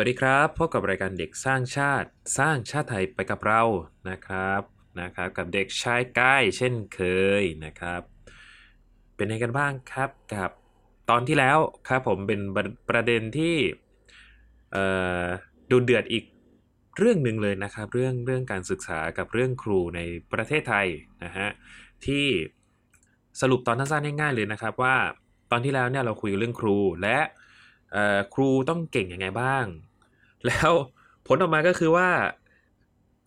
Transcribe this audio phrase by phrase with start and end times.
[0.00, 3.62] สวัสดีครับ พบกับรายการเด็กสร้างชาติสร้างชาติไทยไปกับเรา
[4.10, 4.62] นะครับ
[5.00, 7.00] นะครับกับเด็กชายกายเช่นเค
[7.40, 8.02] ยนะครับ
[9.14, 10.50] เป็นไงกันบ้างครับกับ
[11.10, 12.40] ตอนที่แล้วครับผมเป็น
[12.88, 13.56] ประเด็นที่
[15.70, 16.24] ดูเดือดอีก
[16.98, 20.00] เรื่องหนึ่งเลยนะครับ เรื่องเรื่องการศึกษากับเรื่องครูใน
[20.32, 20.86] ประเทศไทย
[21.24, 21.48] นะฮะ
[22.06, 22.26] ที่
[23.40, 24.96] สรุปตอนสั้นๆง่ายๆเลยนะครับว่า
[25.50, 27.18] ตอนที่แล้วเนี่ยเราคุยเรื่องครูและ
[28.34, 29.64] ครูต้องเก่งยังไงบ้าง
[30.46, 30.70] แล้ว
[31.26, 32.08] ผลออกมาก็คือว่า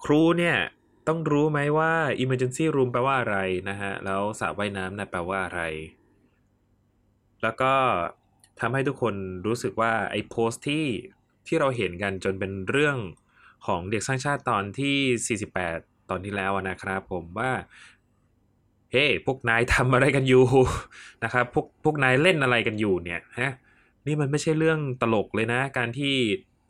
[0.05, 0.58] ครูเนี่ย
[1.08, 3.38] ต้องรู้ไหมว่า emergency room แปลว่าอะไร
[3.69, 5.61] นะฮะ แล้วสระว่ายน้ำนะแปลว่าอะไร
[7.44, 7.73] แล้วก็
[8.59, 9.16] ทำให้ทุกคน
[9.47, 10.85] รู้สึกว่าไอ้โพสต์ที่
[11.47, 12.97] ที่เราเห็นกันจนเป็นเรื่อง
[13.67, 17.52] ของเด็กสร้างชาติตอนที่ 48 ตอนที่แล้วนะครับผมว่า
[18.91, 20.45] เฮ้พวกนายทำอะไรกันอยู่
[21.23, 23.52] นะครับพวกพวกนายเล่นอะไรกันอยู่เนี่ยฮะ
[24.07, 26.16] นี่มันไม่ใช่เรื่องตลกเลยนะ การที่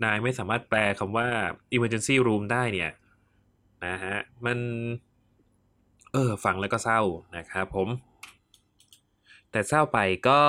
[0.03, 1.27] นายไม่สามารถแปลคำว่า
[1.75, 2.91] emergency room ได้เนี่ย
[3.87, 4.57] นะฮะมัน
[6.13, 7.01] เออฟังแล้วก็เศร้า
[7.37, 7.87] นะครับผม
[9.51, 10.41] แต่เศร้าไปก็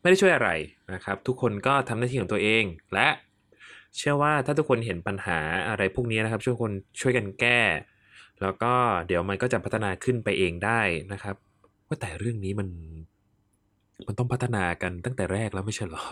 [0.00, 0.50] ไม่ได้ช่วยอะไร
[0.94, 3.08] นะครับ ทุกคนก็ทำหน้าที่ของตัวเองและ
[3.96, 7.60] เชื่อว่าถ้าทุกคนเห็นปัญหาอะไรพวกนี้นะครับ ช่วยคนช่วยกันแก้
[8.42, 8.72] แล้วก็
[9.06, 10.80] เดี๋ยวมันก็จะพัฒนาขึ้นไปเองได้
[11.12, 11.36] นะครับ
[11.86, 12.68] ว่าแต่เรื่องนี้มัน
[14.06, 16.04] มันต้องพัฒนากันตั้งแต่แรกแล้วไม่ใช่หรอ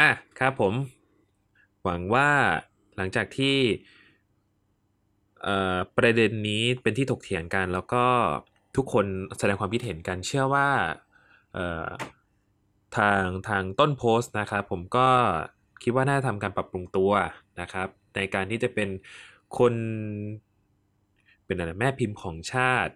[0.00, 0.72] อะครับผม
[1.86, 2.30] หวังว่า
[2.96, 3.56] หลังจากที่
[5.96, 8.04] ประเด็นนี้เป็นที่ถกเถียงกัน แล้วก็
[8.76, 9.06] ทุกคน
[9.38, 10.68] แสดงความคิดเห็นกัน เชื่อว่า
[12.96, 15.08] ทางทางต้นโพสต์นะครับ ผมก็
[15.82, 17.12] คิดว่าน่าทำการปรับปรุงตัว
[17.60, 18.88] นะครับ ในการที่จะเป็น
[19.58, 19.74] คน
[21.44, 22.92] เป็นอะไรแม่พิมพ์ของชาติ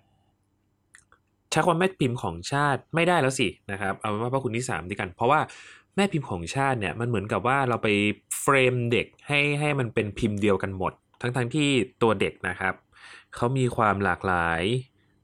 [1.50, 5.41] ใช้คว่าแม่พิมพ์ของชาติไม่ได้แล้วสินะครับ เอาเป็นว่าพระคุณที่3ดีกัน เพราะว่า
[5.97, 7.89] แม่พิมพ์ของชาติเนี่ยมันเหมือนกับว่าเราไป
[8.41, 11.69] เฟรมเด็กให้ให้มันเป็นพิมพ์เดียวกันหมด ทั้งทั้งที่
[12.03, 12.75] ตัวเด็กนะครับ
[13.34, 14.62] เขามีความหลากหลาย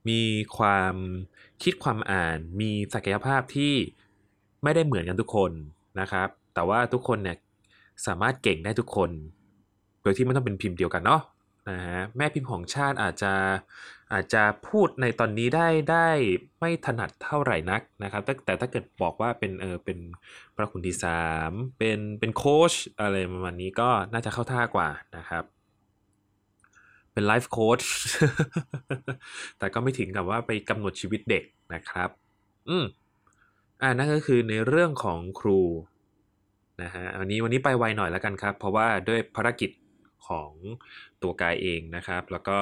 [0.09, 0.21] มี
[0.57, 0.93] ความ
[1.63, 3.73] คิดความอ่าน มีศักยภาพที่
[4.63, 5.51] ไม่ได้เหมือนกันทุกคน
[5.99, 7.37] นะครับ แต่ว่าทุกคนเนี่ย
[8.07, 9.09] สามารถเก่งได้ทุกคน
[10.01, 11.21] โดยที่ไม่ต้องเป็นพิมพ์เดียวกันเนาะ
[11.69, 13.33] นะฮะแม่พิมพ์ของชาติอาจจะ
[14.13, 16.09] อาจจะพูดในตอนนี้ได้ได้
[16.59, 19.99] ไม่ถนัดเท่าไหร่นักนะครับ แต่แต่ถ้าเกิดบอกว่าเป็นเออเป็น
[20.55, 25.43] พระคุณที่สามเป็นเป็นโค้ชอะไรประมาณนี้ก็น่าจะเข้าท่ากว่านะครับ
[27.13, 27.81] เป็นไลฟ์โค้ช
[29.59, 31.43] แต่ก็ไม่ถึงกับว่าไปกำหนดชีวิตเด็ก
[31.73, 32.09] นะครับ
[32.69, 32.85] อืม
[33.81, 35.59] อ่านั่นก็คือในเรื่องของครู
[36.81, 39.71] นะฮะวันนี้วันนี้ไปไวหน่อยแล้วกันครับ เพราะว่าด้วยภารกิจ
[40.27, 40.51] ของ
[41.21, 42.59] ตัวกายเองนะครับ แล้วก็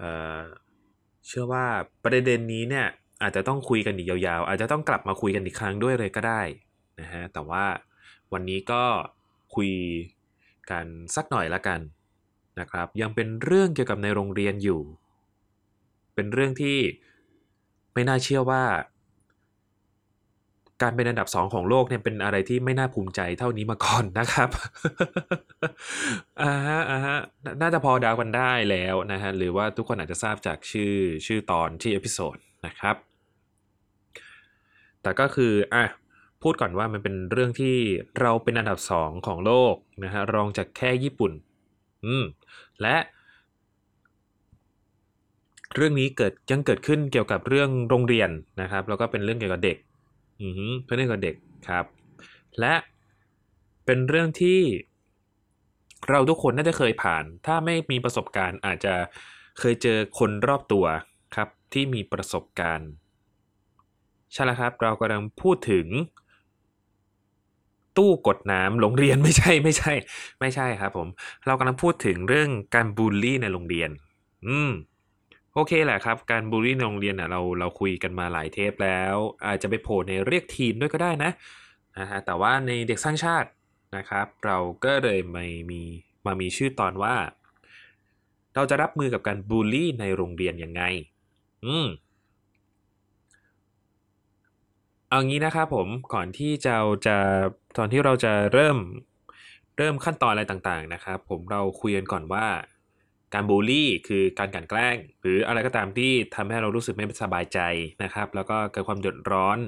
[0.00, 0.04] เอ
[0.38, 0.40] อ
[1.26, 1.64] เชื่อว่า
[2.02, 2.86] ประเด็นนี้เนี่ย
[3.22, 6.42] อาจจะต้องคุยกันอีกยาวๆ อาจจะต้องกลับมาคุยกันอีกครั้งด้วยเลยก็ได้
[7.00, 7.64] นะฮะแต่ว่า
[8.32, 8.82] วันนี้ก็
[9.54, 9.70] คุย
[10.70, 11.80] กันสักหน่อยละกัน
[12.60, 14.80] นะครับ ยังเป็นเรื่องเกี่ยวกับในโรงเรียนอยู่
[16.14, 16.78] เป็นเรื่องที่
[17.94, 18.62] ไม่น่าเชื่อว่า
[20.82, 24.48] การเป็นอันดับสองของโลกเนี่ยเป็นอะไรที่ไม่น่าภูมิใจเท่านี้มาก่อนนะครับ
[26.42, 27.16] อ่าฮะอ่าฮะ
[27.60, 30.94] น่าจะพอเดากันได้แล้วนะฮะหรือว่าทุกคนอาจจะทราบจากชื่อ
[31.26, 32.36] ชื่อตอนที่ episode
[32.66, 32.96] นะครับ
[35.02, 35.84] แต่ก็คืออะ
[36.42, 37.76] พูดก่อนว่ามันเป็นเรื่องที่
[38.20, 39.74] เราเป็นอันดับสองของโลก
[40.04, 41.32] นะฮะรองจากแค่ญี่ปุ่น
[42.04, 42.24] อืม
[42.82, 42.96] และ
[45.74, 48.30] เรื่องนี้เกิดยังเกิดขึ้นเกี่ยวกับเรื่องโรงเรียน
[48.60, 49.76] นะครับ แล้วก็เป็นเรื่องเกี่ยวกับเด็ก
[50.84, 51.36] เป็นเรื่องเกี่ยวกับเด็ก
[51.68, 51.84] ครับ
[52.60, 52.74] และ
[53.84, 54.60] เป็นเรื่องที่
[56.08, 58.94] เราทุกคนน่าจะเคยผ่าน ถ้าไม่มีประสบการณ์อาจจะ
[59.58, 60.84] เคยเจอคนรอบตัว
[61.34, 62.90] ครับ ที่มีประสบการณ์
[64.32, 65.86] ใช่แล้วครับ เรากำลังพูดถึง
[67.98, 69.92] ตู้กดน้ำโรงเรียนไม่ใช่ไม่ใช่
[70.40, 71.08] ไม่ใช่ครับผม
[71.46, 73.90] เรากำลังพูดถึงเรื่องการบูลลี่ในโรงเรียน
[74.46, 74.70] อืม
[75.54, 79.14] โอเคแหละครับ การบูลลี่ในโรงเรียนน่ะเราเราคุยกันมาหลายเทปแล้ว
[79.46, 81.30] อาจจะไปโผล่ในเรียกทีมด้วยก็ได้นะ
[81.98, 83.48] นะฮะแต่ว่าในเด็กสร้างชาติ
[83.96, 85.82] นะครับ เราก็เลยไม่มี
[86.24, 87.14] มามีชื่อตอนว่า
[88.54, 90.82] เราจะรับมือกับการบูลลี่ในโรงเรียนยังไง
[91.66, 91.86] อืม
[95.08, 96.74] เอางี้นะครับผมก่อนที่จะ
[97.06, 97.16] จะ
[97.78, 98.76] ตอนที่เราจะเริ่ม
[99.78, 102.46] เริ่มขั้นตอนอะไรต่างๆนะครับ ผมเราคุยกันก่อนว่า
[103.34, 107.60] การบูลลี่คือการกลั่นแกล้ง หรืออะไรก็ตามที่ทำให้เรารู้สึกไม่สบายใจ
[108.02, 109.58] นะครับ แล้วก็เกิดความเดือดร้อน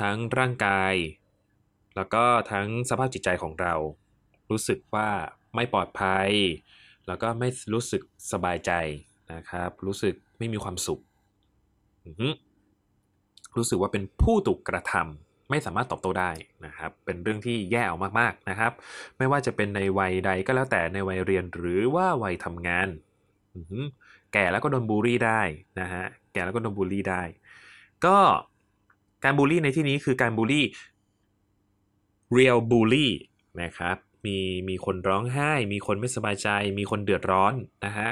[0.00, 0.94] ทั้งร่างกาย
[1.96, 3.74] แล้วก็ทั้งสภาพจิตใจของเรา
[4.50, 5.08] รู้สึกว่า
[5.54, 6.30] ไม่ปลอดภัย
[7.06, 8.02] แล้วก็ไม่รู้สึก
[8.32, 8.72] สบายใจ
[9.32, 11.00] นะครับ รู้สึกไม่มีความสุข
[13.56, 14.94] รู้สึกว่าเป็นผู้ถูกกระท
[15.50, 16.30] ไม่สามารถตอบโต้ได้
[16.66, 18.72] นะครับ เป็นเรื่องที่แย่เอามากๆนะครับ
[19.18, 22.88] ไม่ว่าจะเป็นในวัยใดก็แล้วแต่ในวัยเรียนหรือว่าวัยทำงาน
[24.32, 25.42] แก่แล้วก็โดนบูลลี่ได้
[25.80, 27.22] นะฮะ แก่แล้วก็โดนบูลลี่ได้
[28.04, 28.18] ก็
[29.24, 30.66] การบูลลี่ในที่นี้คือการบูลลี่
[32.36, 33.08] real bully
[33.62, 33.96] นะครับ
[34.26, 36.48] มีมีคนร้องไห้ มีคนไม่สบายใจ
[36.78, 37.54] มีคนเดือดร้อน
[37.84, 38.10] นะฮะ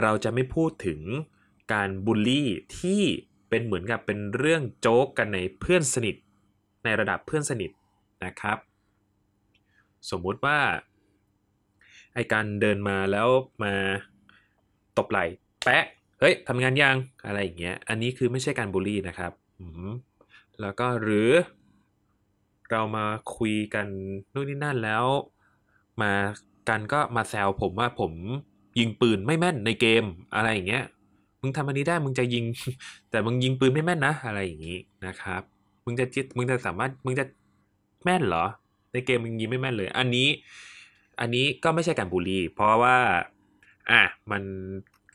[0.00, 1.00] เราจะไม่พูดถึง
[1.72, 3.02] การบูลลี่ที่
[3.48, 6.16] เป็นเหมือนกับเป็นเรื่องโจ๊กกันในเพื่อนสนิท
[6.86, 7.70] ในระดับเพื่อนสนิท
[8.24, 8.58] นะครับ
[10.10, 10.58] สมมุติว่า
[12.14, 13.28] ไอการเดินมาแล้ว
[13.62, 13.72] มา
[14.98, 15.24] ตบไหล่
[15.64, 15.84] แปะ
[16.20, 16.96] เฮ้ยทำงานยัง
[17.26, 19.32] อะไรอย่างเงี้ยอันนี้คือไม่ใช่การบูลลี่นะครับ
[20.60, 21.30] แล้วก็หรือ
[22.70, 23.06] เรามา
[23.36, 23.86] คุยกัน
[24.34, 25.04] นู่นนี่นั่นแล้ว
[26.02, 26.12] มา
[26.68, 28.12] กันก็มาแซวผมว่าผม
[28.78, 30.04] ยิงปืนไม่แม่นในเกม
[30.34, 30.84] อะไรอย่างเงี้ย
[31.40, 32.44] มึงทำอันนี้ได้มึงจะยิง
[33.10, 35.42] แต่มึงยิงปืนไม่แม่นนะ อะไรอย่างงี้นะครับ
[35.86, 37.24] มึงจะจิตมึงจะสามารถมึงจะ
[38.04, 38.44] แม่นเหรอ
[38.92, 40.28] ในเกมมึงยิงไม่แม่นเลย อันนี้
[41.20, 42.96] อันนี้ก็ไม่ใช่การบูลลี่ เพราะว่า
[43.90, 44.42] อะมัน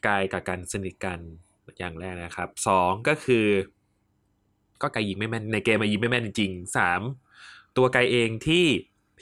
[0.06, 1.19] กลายกับการสนิทกัน
[1.79, 3.45] อย่างแรกนะครับสองก็คือ
[4.81, 7.01] ก็ไกยิงไม่แม่นในเกมมายิงไม่แม่นจริงสาม
[7.77, 8.65] ตัวไกเองที่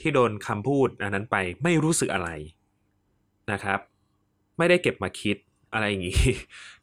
[0.00, 2.28] ที่โดนคำพูดอันนั้นไปไม่รู้สึกอะไร
[3.52, 3.80] นะครับ
[4.58, 5.36] ไม่ได้เก็บมาคิด
[5.72, 6.20] อะไรอย่างนี้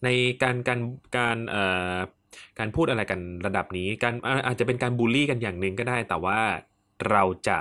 [0.04, 0.08] ใน
[0.44, 0.82] การการ
[1.18, 1.96] การเอ่อ
[2.60, 4.14] การพูดอะไรกันระดับนี้ การ
[4.48, 6.40] อาจจะเป็นการบูลลี่กันอย่างหนึ่งก็ได้ แต่ว่า
[7.10, 7.58] เราจะ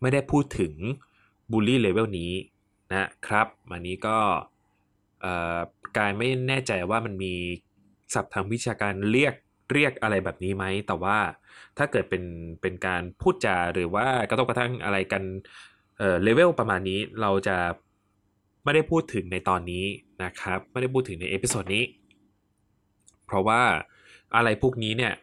[0.00, 0.74] ไม่ได้พูดถึง
[1.52, 2.32] บูลลี่เลเวลนี้
[2.92, 4.18] นะครับอันนี้ก็
[5.96, 7.34] กายไม่แน่ใจว่ามันมี
[8.14, 9.34] ศัพท์ทางวิชาการเรียก
[9.72, 11.18] เรียกอะไรแบบนี้ไหม แต่ว่า
[11.78, 12.22] ถ้าเกิดเป็น
[12.62, 15.22] เป็นการพูดจาหรือว่ากระทบกระทั่งอะไรกัน
[15.98, 17.56] เอ่อเลเวลประมาณนี้เราจะ
[18.64, 19.84] ไม่ได้พูดถึงในตอนนี้
[20.24, 21.84] นะครับ ไม่ได้พูดถึงใน episode นี้
[23.26, 23.62] เพราะว่า
[24.34, 25.14] อะไรพวกนี้เนี่ย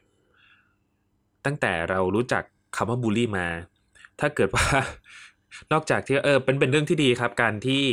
[1.45, 2.43] ตั้งแต่เรารู้จัก
[2.75, 3.47] คำว่าบูลลี่มา
[4.19, 4.65] ถ้าเกิดว่า
[5.71, 7.83] นอกจากที่เออเป็นเป็นเรื่องที่ดีครับ การที่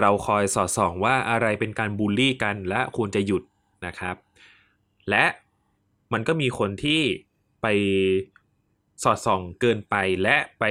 [0.00, 3.42] เราคอยสอดส่องว่าอะไรเป็นการบูลลี่กันและควรจะหยุด
[3.86, 4.16] นะครับ
[5.10, 5.24] และ
[6.12, 7.02] มันก็มีคนที่
[7.62, 7.66] ไป
[9.02, 10.64] สอดส่องเกินไปและไป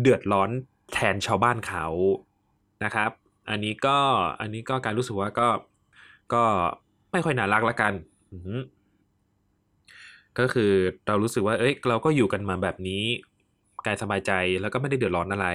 [0.00, 0.50] เดือดร้อน
[0.92, 1.86] แทนชาวบ้านเขา
[2.84, 3.10] นะครับ
[3.50, 3.98] อันนี้ก็
[4.40, 5.48] อันนี้ก็การรู้สึกว่าก็
[6.32, 6.42] ก็
[7.12, 7.92] ไม่ค่อยน่ารักละกัน
[8.32, 8.38] อื
[10.38, 10.72] ก็คือ
[11.06, 13.04] เรารู้สึกว่า เอ้ย เราก็อยู่กันมาแบบนี้
[13.86, 15.48] กายสบายใจแล้วก็ไม่ได้เดือดร้อนอะไร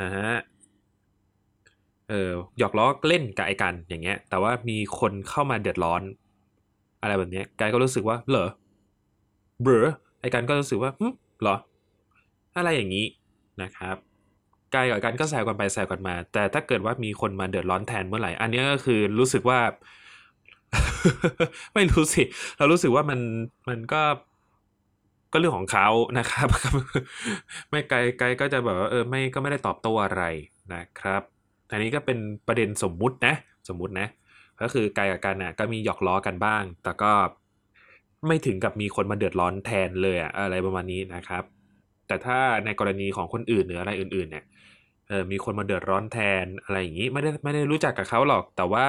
[0.00, 0.30] นะฮะ
[2.08, 6.02] เออหยอกล้อเล่นกับไอ้กันอย่างเงี้ย แต่ว่ามีคนเข้ามาเดือดร้อน
[7.02, 8.48] อะไรแบบเนี้ยกายก็รู้สึกว่า เหรอ
[9.62, 9.88] เบรอ
[10.20, 11.06] ไอ้กันก็รู้สึกว่าหึ
[11.40, 11.56] เหรอ
[12.56, 13.06] อะไรอย่างนี้
[13.62, 13.96] นะครับ
[14.74, 19.58] กายกับกันก็แซวกันไปแซวกันมา แต่ถ้าเกิดว่ามีคนมาเดือดร้อนแทนเมื่อไหร่ อันนี้ก็คือรู้สึกว่า
[21.74, 22.22] ไม่รู้สิ
[22.58, 23.20] เรารู้สึกว่ามัน
[23.68, 24.02] มันก็
[25.32, 25.88] ก็เรื่องของเขา
[26.18, 26.48] นะครับ
[27.70, 30.22] ไม่ไกลไกลก็จะแบบว่าเออไม่ก็ไม่ได้ตอบโต้อะไร
[30.74, 31.22] นะครับ
[31.70, 33.34] อันนี้ก็เป็นประเด็นสมมุตินะ
[33.68, 34.08] สมมุตินะ
[34.60, 37.12] ก็คือไกลกับกันน่ะก็มีหยอกล้อกันบ้าง แต่ก็
[38.26, 41.44] ไม่ถึงกับมีคนมาเดือดร้อนแทนเลยอะอะไรประมาณนี้นะครับ
[42.06, 44.44] แต่ถ้าในกรณีของคนอื่นหรืออะไรอื่น ๆ เนี่ย
[45.08, 48.86] เออมีคนมาเดือดร้อนแทนอะไรอย่างนี้ไม่ได้ไม่ได้รู้จักกับเขาหรอก แต่ว่า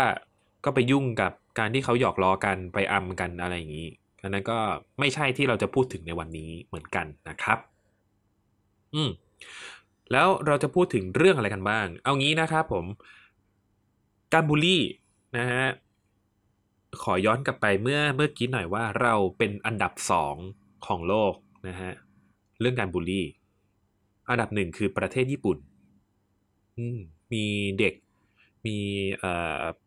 [0.66, 3.88] ก็ไปยุ่งกับ การที่เขาหยอกล้อกันไปอำกันอะไรอย่างนี้
[4.22, 4.60] อันนั้นก็
[5.00, 7.60] ไม่ใช่ที่เราจะพูดถึงในวันนี้เหมือนกันนะครับ
[8.96, 9.10] อืม
[10.12, 12.86] แล้วเราจะพูดถึงเรื่องอะไรกันบ้าง เอางี้นะครับผม
[14.34, 14.84] การบูลลี่
[15.38, 15.66] นะฮะ
[17.04, 20.36] ขอย้อนกลับไปเมื่อเมื่อกี้หน่อยว่าเราเป็นอันดับสอง
[20.86, 21.34] ของโลก
[21.68, 21.92] นะฮะ
[22.60, 23.26] เรื่องการบูลลี่
[24.30, 25.58] อันดับหนึ่งคือประเทศญี่ปุ่น
[26.78, 27.00] อืม
[27.34, 27.46] มี
[27.80, 27.94] เด็ก
[28.68, 28.80] มี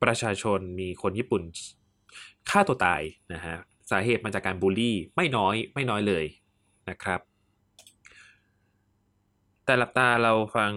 [0.02, 1.42] ประชาชนมีคนญี่ปุ่น
[2.50, 3.02] ฆ่าตัวตาย
[3.34, 3.56] นะฮะ
[3.90, 6.24] สาเหตุมาจากการบูลลี่ไม่น้อยไม่น้อยเลย
[6.90, 7.20] นะครับ
[9.64, 10.72] แต่หลับตาเราฟัง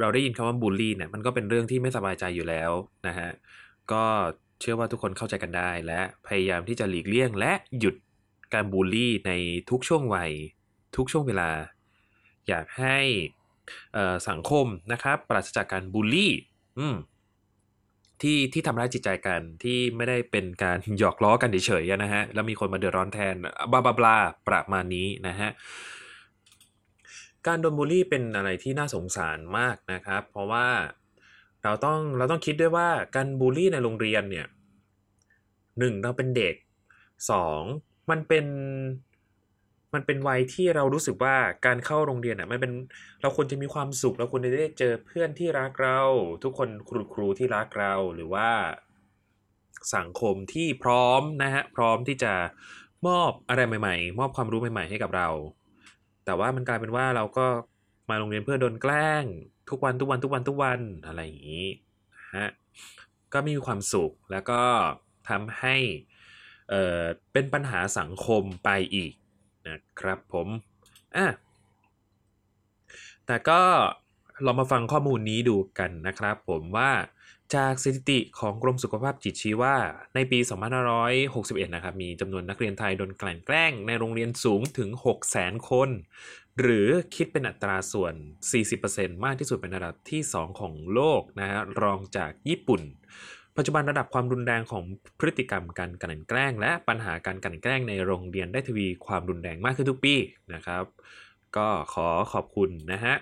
[0.00, 2.70] เราได้ยินคำว่าบูลลี่เนี่ยมันก็เป็นเรื่องที่ไม่สบายใจอยู่แล้ว
[3.06, 3.30] นะฮะ
[3.92, 4.04] ก็
[4.60, 7.94] เชื่อว่าทุกคนเข้าใจกันได้ และพยายามที่จะหลีกเลี่ยง และหยุด
[8.54, 9.32] การบูลลี่ใน
[9.70, 10.30] ทุกช่วงวัย
[10.96, 11.50] ทุกช่วงเวลา
[12.48, 12.98] อยากให้
[14.28, 16.32] สังคมนะครับปราศจากการบูลลี่
[16.78, 16.96] อืม
[18.22, 23.34] ที่ที่ทำร้ายจิตใจกันที่ไม่ได้เป็นการหยอกล้อกันเฉยๆนะฮะ แล้วมีคนมาเดือดร้อนแทน
[23.72, 24.16] บลาบลาบลา
[24.48, 25.50] ประมาณนี้นะฮะ
[27.46, 30.66] การโดนบูลลี่เป็นอะไรที่น่าสงสารมากนะครับ เพราะว่า
[31.62, 34.46] เราต้องเราต้องคิดด้วยว่าการบูลลี่ในโรงเรียนเนี่ย
[35.78, 36.54] หนึ่งเราเป็นเด็ก
[37.30, 37.62] สอง
[38.10, 38.46] มันเป็น
[39.94, 41.36] มันเป็นวัยที่เรารู้สึกว่า
[41.66, 42.72] การเข้าโรงเรียนอะมันเป็น
[43.22, 46.00] เราควรจะมีความสุข เราควรจะได้เจอเพื่อนที่รักเรา
[46.42, 48.48] ทุกคนครูครูที่รักเราหรือว่า
[49.96, 52.32] สังคมที่พร้อมนะฮะพร้อมที่จะ
[53.06, 55.28] มอบอะไรใหม่ ๆ มอบความรู้ใหม่ ๆ ให้กับเรา
[56.24, 57.46] แต่ว่ามันกลายเป็นว่าเราก็
[58.10, 59.24] มาโรงเรียนเพื่อโดนแกล้ง
[59.70, 61.66] ทุกวันทุกวันทุกวันทุกวันอะไรอย่างนี้
[62.36, 62.48] ฮะ
[63.32, 64.62] ก็ไม่มีความสุขแล้วก็
[65.28, 65.76] ทำให้
[66.68, 69.12] เเป็นปัญหาสังคมไปอีก
[69.68, 70.48] นะครับผม
[71.16, 71.26] อะ
[73.26, 73.60] แต่ก็
[74.42, 76.90] เรามาฟังข้อมูลนี้ดูกันนะครับผมว่า
[77.54, 79.76] จากสถิติของกรมสุขภาพจิตชี้ว่า
[80.14, 80.38] ในปี
[81.06, 84.90] 2561 นะครับ มีจำนวนนักเรียนไทยโดนกลั่นแกล้งในโรงเรียนสูงถึง
[85.30, 85.88] 600,000 คน
[86.60, 88.14] หรือคิดเป็นอัตราส่วน
[88.68, 92.82] 40%มากที่สุดเป็นระดับที่ 2 ของโลกนะฮะรองจากญี่ปุ่น
[93.56, 94.84] ปัจจุบันระดับความรุนแรงของ
[95.18, 100.14] พฤติกรรมการกลั่นแกล้ง และปัญหาการกลั่นแกล้งในโรงเรียนได้ทวีความรุนแรงมากขึ้นทุกปี
[100.54, 100.84] นะครับ
[101.56, 103.14] ก็ขอขอบคุณนะฮะ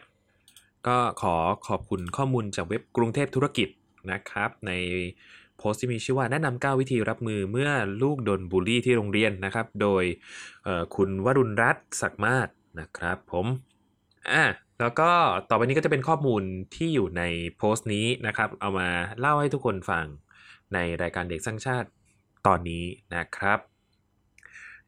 [0.86, 1.34] ก็ขอ
[1.68, 3.68] ขอบคุณข้อมูลจากเว็บกรุงเทพธุรกิจ
[4.12, 4.72] นะครับ ใน
[5.58, 7.70] โพสต์ที่มีชื่อว่าแนะนำ9วิธีรับมือเมื่อ
[8.02, 10.04] ลูกโดนบูลลี่ที่โรงเรียนนะครับ โดย
[10.96, 12.48] คุณวรุณรัตน์ศักดิ์มาศ
[12.80, 13.46] นะครับ ผม
[14.30, 14.42] อะ
[14.82, 15.10] แล้วก็
[15.48, 16.42] ต่อไปนี้ก็จะเป็นข้อมูล
[16.74, 17.22] ที่อยู่ใน
[17.56, 18.88] โพสต์นี้นะครับ เอามา
[19.20, 20.06] เล่าให้ทุกคนฟัง
[20.74, 21.88] ในรายการเด็กสร้างชาติ
[22.46, 22.84] ตอนนี้
[23.14, 23.58] นะครับ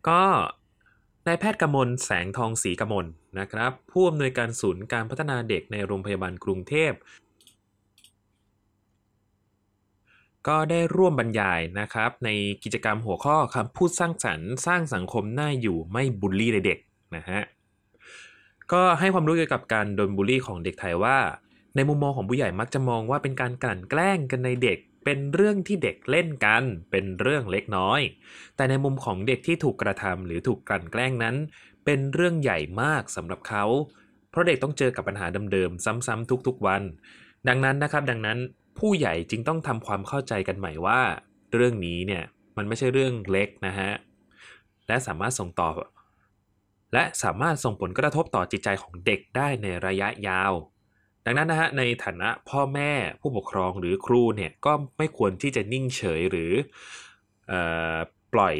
[0.08, 0.22] ก็
[1.26, 3.06] นายแพทย์กมลแสงทองศรีกมล
[3.38, 6.92] นะครับ ผู้อำนวยการศูนย์การพัฒนาเด็กในโรงพยาบาลกรุงเทพ
[10.48, 12.30] ก็ได้ร่วมบรรยายนะครับ ใน
[12.64, 16.78] กิจกรรมหัวข้อคำพูดสร้างสรรค์ สร้างสังคมน่าอยู่ไม่บูลลี่เด็ก
[17.16, 17.40] นะฮะ
[18.72, 21.18] ก็ให้ความรู้เกี่ยวกับการโดนบูลลี่ของเด็กไทยว่า
[21.76, 28.00] ในมุมมองของผู้ใหญ่มักจะมองว่าเป็นการกลั่นแกล้งกันในเด็ก เป็นเรื่องที่เด็กเล่นกัน เป็นเรื่องเล็กน้อย
[28.56, 31.36] แต่ในมุมของเด็กที่ถูกกระทำหรือถูกกลั่นแกล้งนั้น
[31.84, 33.64] เป็นเรื่องใหญ่มากสำหรับเขา
[34.30, 36.82] เพราะเด็กต้องเจอกับปัญหาเดิมๆซ้ำๆทุกๆวัน
[37.48, 38.38] ดังนั้นนะครับ ดังนั้น
[38.78, 41.00] ผู้ใหญ่จึงต้องทำความเข้าใจกันใหม่ว่า
[41.54, 42.24] เรื่องนี้เนี่ย
[42.56, 43.90] มันไม่ใช่เรื่องเล็กนะฮะ
[44.88, 45.68] และสามารถส่งต่อ
[46.94, 50.52] และสามารถส่งผลกระทบต่อจิตใจของเด็กได้ในระยะยาว
[51.24, 56.52] ดังนั้นนะฮะในฐานะพ่อแม่ผู้ปกครองหรือครูเนี่ยก็ไม่ควรที่จะนิ่งเฉยหรือ
[57.52, 57.54] อ
[58.34, 58.56] ปล่อย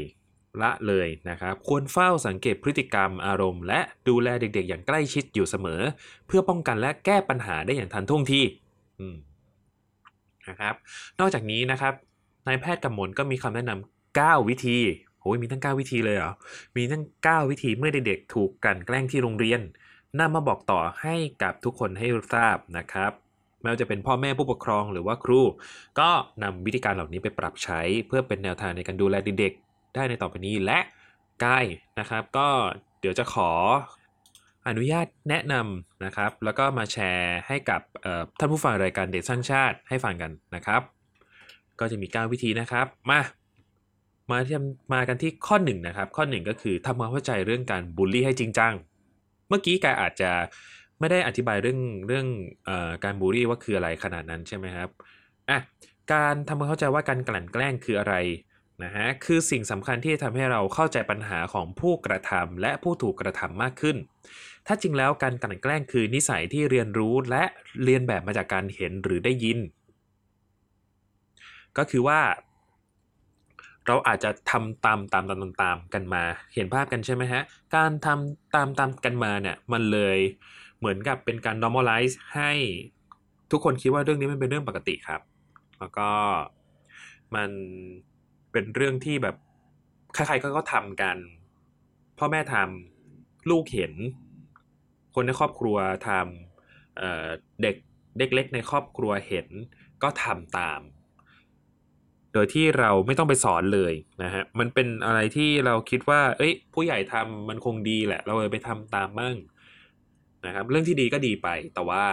[0.63, 5.81] ละเลยนะครับควรเฝ้าสังเกตพฤติกรรมอารมณ์ และดูแลเด็กๆ อย่างใกล้ชิดอยู่เสมอ
[6.27, 8.41] เพื่อป้องกันและแก้ปัญหาได้อย่างทันท่วงที
[10.49, 10.75] นะครับ
[11.21, 11.95] นอกจากนี้นะครับ
[12.47, 14.79] นายแพทย์กำมลก็มีคำแนะนำ9 วิธี
[15.25, 16.33] โอ้ยมีตั้ง 9 วิธีเลยเหรอ
[16.77, 19.61] มีตั้ง 9 วิธีเมื่อเด็กๆถูกกันแกล้งที่โรงเรียน
[20.21, 23.13] นำมาบอกต่อให้กับทุกคนให้ทราบนะครับ
[23.61, 25.41] ไม่ว่าจะเป็นพ่อแม่ผู้ปกครองหรือว่าครู
[26.01, 26.11] ก็
[26.43, 30.79] นำวิธีการเหล่านี้ไปปรับใช้เพื่อเป็นแนวทางในการดูแลเด็กๆได้ในต่อไปนี้และ
[31.45, 31.65] กาย
[31.99, 32.49] นะครับ ก็
[33.01, 33.51] เดี๋ยวจะขอ
[34.69, 37.81] อนุญาตแนะนำนะครับ แล้วก็มาแชร์ให้กับ
[38.39, 40.83] ท่านผู้ฟังรายการเด็กสร้างชาติให้ฟังกันนะครับ
[41.81, 43.21] ก็จะมี 9 วิธีนะครับมา
[44.31, 44.55] มาที่
[44.95, 48.73] มากันที่ข้อหนึ่งนะครับ ข้อหนึ่งก็คือทำความเข้าใจเรื่องการบูลลี่ให้จริงจัง
[49.49, 50.31] เมื่อกี้กายอาจจะ
[51.01, 52.27] ไม่ได้อธิบายเรื่องเรื่อง
[52.69, 52.71] อ
[53.05, 54.89] การบูลลี่ว่าคืออะไรขนาดนั้นใช่ไหมครับ
[55.51, 55.59] อะ
[56.13, 58.15] การทำความเข้าใจว่าการกลั่นแกล้งคืออะไร
[58.85, 63.97] นะฮะคือสิ่งสำคัญที่ทำให้เราเข้าใจปัญหาของผู้กระทำและผู้ถูกกระทำมากขึ้น
[64.67, 67.45] ถ้าจริงแล้วการกลั่นแกล้งคือนิสัยที่เรียนรู้และ
[67.85, 69.59] เรียนแบบมาจากการเห็นหรือได้ยิน
[71.79, 72.21] ก็คือว่า
[73.87, 76.23] เราอาจจะทำตามตามตามตามตามกันมา
[76.55, 77.43] เห็นภาพกันใช่ไหมฮะ
[77.77, 80.19] การทำตามตามกันมาเนี่ยมันเลย
[80.79, 82.53] เหมือนกับเป็นการ normalize ให้
[83.51, 85.21] ทุกคนคิดว่าเรื่องนี้มันเป็นเรื่องปกติครับ
[85.79, 86.11] แล้วก็
[87.35, 87.51] มัน
[88.53, 89.37] เป็นเรื่องที่แบบ
[90.15, 91.17] ใครๆก็ก็ทำกัน
[92.19, 93.93] พ่อแม่ทำลูกเห็น
[95.15, 95.77] คนในครอบครัว
[96.09, 97.77] ทำเเด็ก
[98.19, 99.49] เด็กเล็กในครอบครัวเห็น
[100.03, 100.81] ก็ทำตาม
[102.35, 109.37] โดยที่เราไม่ต้องไปสอนเลยนะฮะมันเป็นอะไรที่เราคิดว่า เอ้ย ผู้ใหญ่ทำมันคงดีแหละ เราเลยไปทำตามมั่ง
[110.47, 112.05] นะครับเรื่องที่ดีก็ดีไป แต่ว่า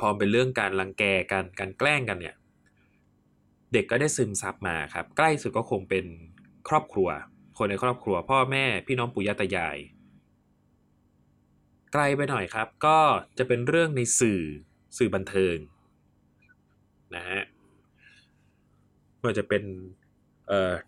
[0.00, 2.36] พอเป็นเรื่องการรังแกกันการแกล้งกันเนี่ย
[3.72, 6.04] เด็กก็ได้ซึมซับมาครับ ใกล้สุดก็คงเป็น
[6.68, 7.08] ครอบครัว
[7.58, 9.78] คนในครอบครัว พ่อแม่พี่น้องปู่ย่าตายาย
[11.92, 12.98] ไกลไปหน่อยครับ ก็
[13.38, 14.42] จะเป็นเรื่องในสื่อ
[14.98, 15.56] สื่อบันเทิง
[17.14, 17.42] นะฮะ
[19.22, 19.62] ไม่ว่าจะเป็น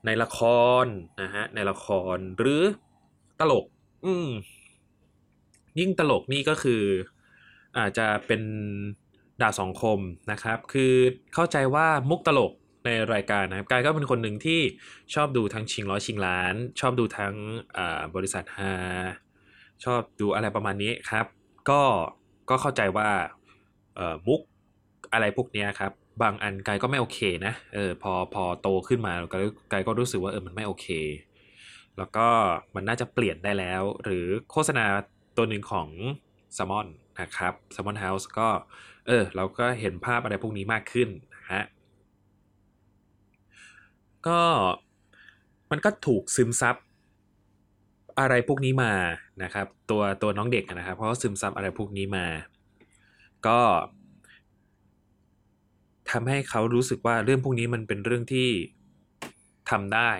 [0.07, 0.38] ในละค
[0.85, 0.87] ร
[1.23, 2.62] นะฮะในละครหรือ
[3.41, 3.64] ตลก
[4.05, 4.29] อืม
[5.79, 6.83] ยิ่งตลกนี่ก็คือ
[7.79, 8.43] อาจจะเป็น
[9.43, 10.00] ดาวสองคม
[10.33, 10.95] นะครับ คือ
[11.35, 12.53] เข้าใจว่ามุกตลก
[12.85, 14.61] ในรายการนะครับกายก็เป็นคนหนึ่งที่
[15.14, 17.35] ชอบดูทั้งชิงร้อยชิงล้าน ชอบดูทั้ง
[18.14, 18.75] บริษัทฮา
[19.85, 21.26] ชอบดูอะไรประมาณนี้ครับ
[21.71, 21.83] ก็
[22.50, 23.09] ก็เข้าใจว่า
[24.26, 24.41] มุก
[25.12, 29.38] อะไรพวกนี้ครับ บางอันกายก็ไม่โอเคนะเออพอพอโตขึ้นมาก็
[29.73, 30.87] กายก็รู้สึกว่าเออมันไม่โอเค
[31.99, 32.26] แล้วก็
[32.75, 34.85] มันน่าจะเปลี่ยนได้แล้ว หรือโฆษณา
[35.37, 35.88] ตัวหนึ่งของ
[36.56, 36.87] s ซ m มอน
[37.21, 38.49] นะครับ s ซ m มอนเฮาส์ก็
[39.06, 41.62] เออเราก็เห็นภาพอะไรพวกนี้มากขึ้นนะฮะ
[44.26, 44.40] ก็
[45.71, 46.76] มันก็ถูกซึมซับ
[48.18, 48.92] อะไรพวกนี้มา
[49.42, 52.26] นะครับ ตัวตัวน้องเด็กนะครับเพราะว่าซึมซับอะไรพวกนี้มา
[53.47, 53.59] ก็
[56.11, 58.49] ทำให้เขารู้สึกว่าเรื่องพวกนี้มันเป็นเรื่องที่
[59.71, 60.11] ทำได้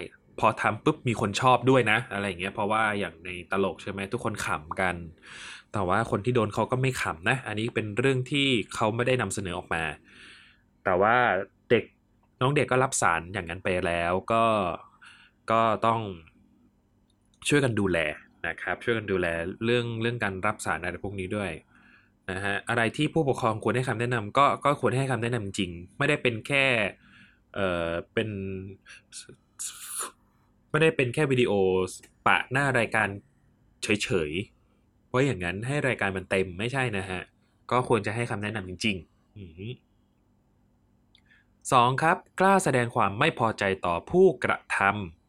[0.41, 4.97] พอทำปุ๊บมีคนชอบด้วยนะ อะไรอย่างเงี้ยเพราะว่าอย่างในตลกใช่ไหมทุกคนขำกัน
[5.73, 9.85] แต่ว่าคนที่โดนเขาก็ไม่ขำนะ อันนี้เป็นเรื่องที่เขาไม่ได้นำเสนอออกมา
[10.85, 11.17] แต่ว่า
[11.71, 11.85] เด็ก
[12.41, 14.45] น้องเด็กก็รับสารอย่างนั้นไปแล้วก็
[15.51, 16.01] ก็ต้อง
[17.49, 17.99] ช่วยกันดูแล
[18.47, 19.27] นะครับ ช่วยกันดูแล
[19.65, 21.51] เรื่องเรื่องการรับสารอะไรพวกนี้ด้วย
[22.31, 26.65] นะฮะอะไรที่ผู้ปกครองควรให้คำแนะนำก็ก็ควรให้คำแนะนำจริง ไม่ได้เป็นแค่
[27.55, 28.29] เอ่อเป็น
[30.71, 31.53] ไม่ได้เป็นแค่วิดีโอ
[32.27, 33.09] ปะหน้ารายการ
[33.83, 37.21] เฉยๆเพราะอย่างนั้นให้รายการมันเต็มไม่ใช่นะฮะ
[37.71, 39.09] ก็ควรจะให้คำแนะนำจริงๆ
[41.73, 45.24] สองครับ กล้าแสดงความไม่พอใจต่อผู้กระทำ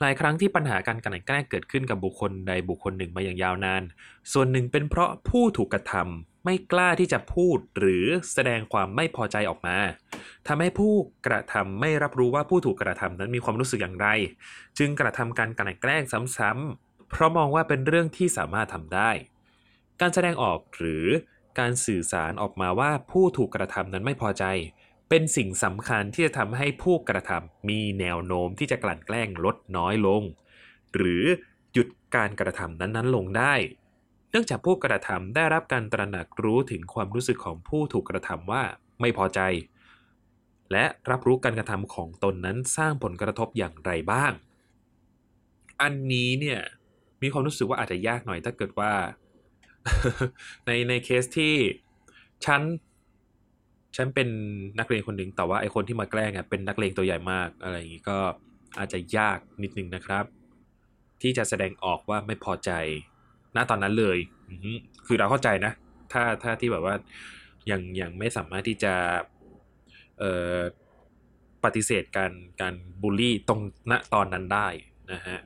[0.00, 3.82] หลายครั้งที่ปัญหาการกลั่นแกล้งเกิดขึ้นกับบุคคลใดบุคคลหนึ่งมาอย่างยาวนาน
[4.32, 9.76] ส่วนหนึ่งเป็นเพราะผู้ถูกกระทำไม่กล้าที่จะพูดหรือแสดงความไม่พอใจออกมา
[10.46, 10.92] ทำให้ผู้
[11.26, 14.08] กระทำไม่รับรู้ว่าผู้ถูกกระทำนั้นมีความรู้สึกอย่างไร
[14.78, 16.02] จึงกระทำการกลั่นแกล้ง
[16.38, 19.10] ซ้ำๆเพราะมองว่าเป็นเรื่องที่สามารถทำได้
[20.00, 21.06] การแสดงออกหรือ
[21.58, 24.44] การสื่อสารออกมาว่าผู้ถูกกระทำนั้นไม่พอใจ
[25.08, 30.22] เป็นสิ่งสำคัญที่จะทำให้ผู้กระทำมีแนวโน้มที่จะกลั่นแกล้งลดน้อยลง
[30.94, 31.24] หรือ
[31.72, 33.54] หยุดการกระทำนั้นๆลงได้
[34.30, 38.62] เนื่องจากผู้กระทำได้รับการตระหนักรู้ถึงความรู้สึกของผู้ถูกกระทำว่า
[39.00, 39.40] ไม่พอใจ
[40.72, 44.32] และรับรู้การกระทำของตนนั้นสร้างผลกระทบอย่างไรบ้าง
[45.82, 46.60] อันนี้เนี่ย
[47.22, 48.92] มีความรู้สึกว่าอาจจะยากหน่อยถ้าเกิดว่า
[50.66, 51.54] ในในเคสที่
[52.44, 52.62] ฉัน
[53.96, 54.28] ฉันเป็น
[54.78, 58.18] นักเรียนคนหนึ่งแต่ว่าไอคนที่มาแกล้งอะเป็นนักเลงตัวใหญ่มากอะไรอย่างนี้ก็
[58.78, 60.24] อาจจะยากนิดนึงนะครับ
[61.22, 62.70] ที่จะแสดงออกว่าไม่พอใจ
[63.56, 64.18] ณตอนนั้นเลย
[65.06, 65.72] คือเราเข้าใจนะ
[66.12, 66.94] ถ้าถ้าที่แบบว่า
[67.70, 68.94] ยังยังไม่สามารถที่จะ
[70.18, 70.58] เอ่อ
[71.64, 74.68] ปฏิเสธการการบูลลี่ตรงณตอนนั้นได้
[75.12, 75.38] นะฮะ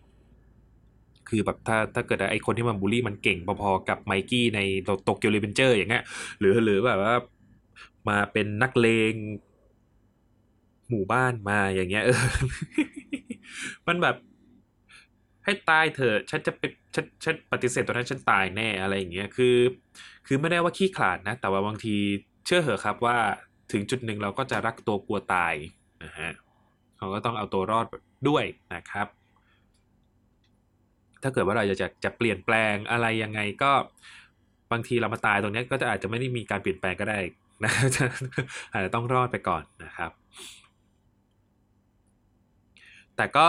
[1.28, 4.60] คือแบบถ้าถ้าเกิดไอ้คนที่มันบูลลี่มันเก่งพอๆกับไมกี้ใน
[5.04, 6.04] Tokyo Revengers อย่างเงี้ย
[6.38, 7.14] หรือหรือแบบว่า
[8.08, 9.14] มาเป็นนักเลง
[10.88, 12.22] หมู่บ้านมาอย่างเงี้ยเออ
[13.86, 14.16] มันแบบ
[15.44, 19.56] ให้ตายเถอะฉันจะเป็นฉันฉันปฏิเสธตัวนั้นฉันตายแน่อะไรอย่างเงี้ยคือ
[20.26, 21.96] คือไม่ได้ว่าขี้ขลาดนะ แต่ว่าบางที
[22.46, 23.16] เชื่อเหอะครับว่า
[23.72, 25.54] ถึงจุดหนึ่งเราก็จะรักตัวกลัวตาย
[26.04, 26.30] นะฮะ
[26.96, 27.86] เขาก็ต้องเอาตัวรอด
[28.28, 29.06] ด้วยนะครับ
[31.22, 33.72] ถ้าเกิดว่าเราจะจะเปลี่ยนแปลงอะไรยังไงก็
[34.72, 37.18] บางทีเรามาตายตรงนี้ก็จะอาจจะไม่ได้มีการเปลี่ยนแปลงก็ได้
[37.64, 37.72] นะ
[38.72, 40.10] อาจจะต้องรอดไปก่อนนะครับ
[43.16, 43.48] แต่ก็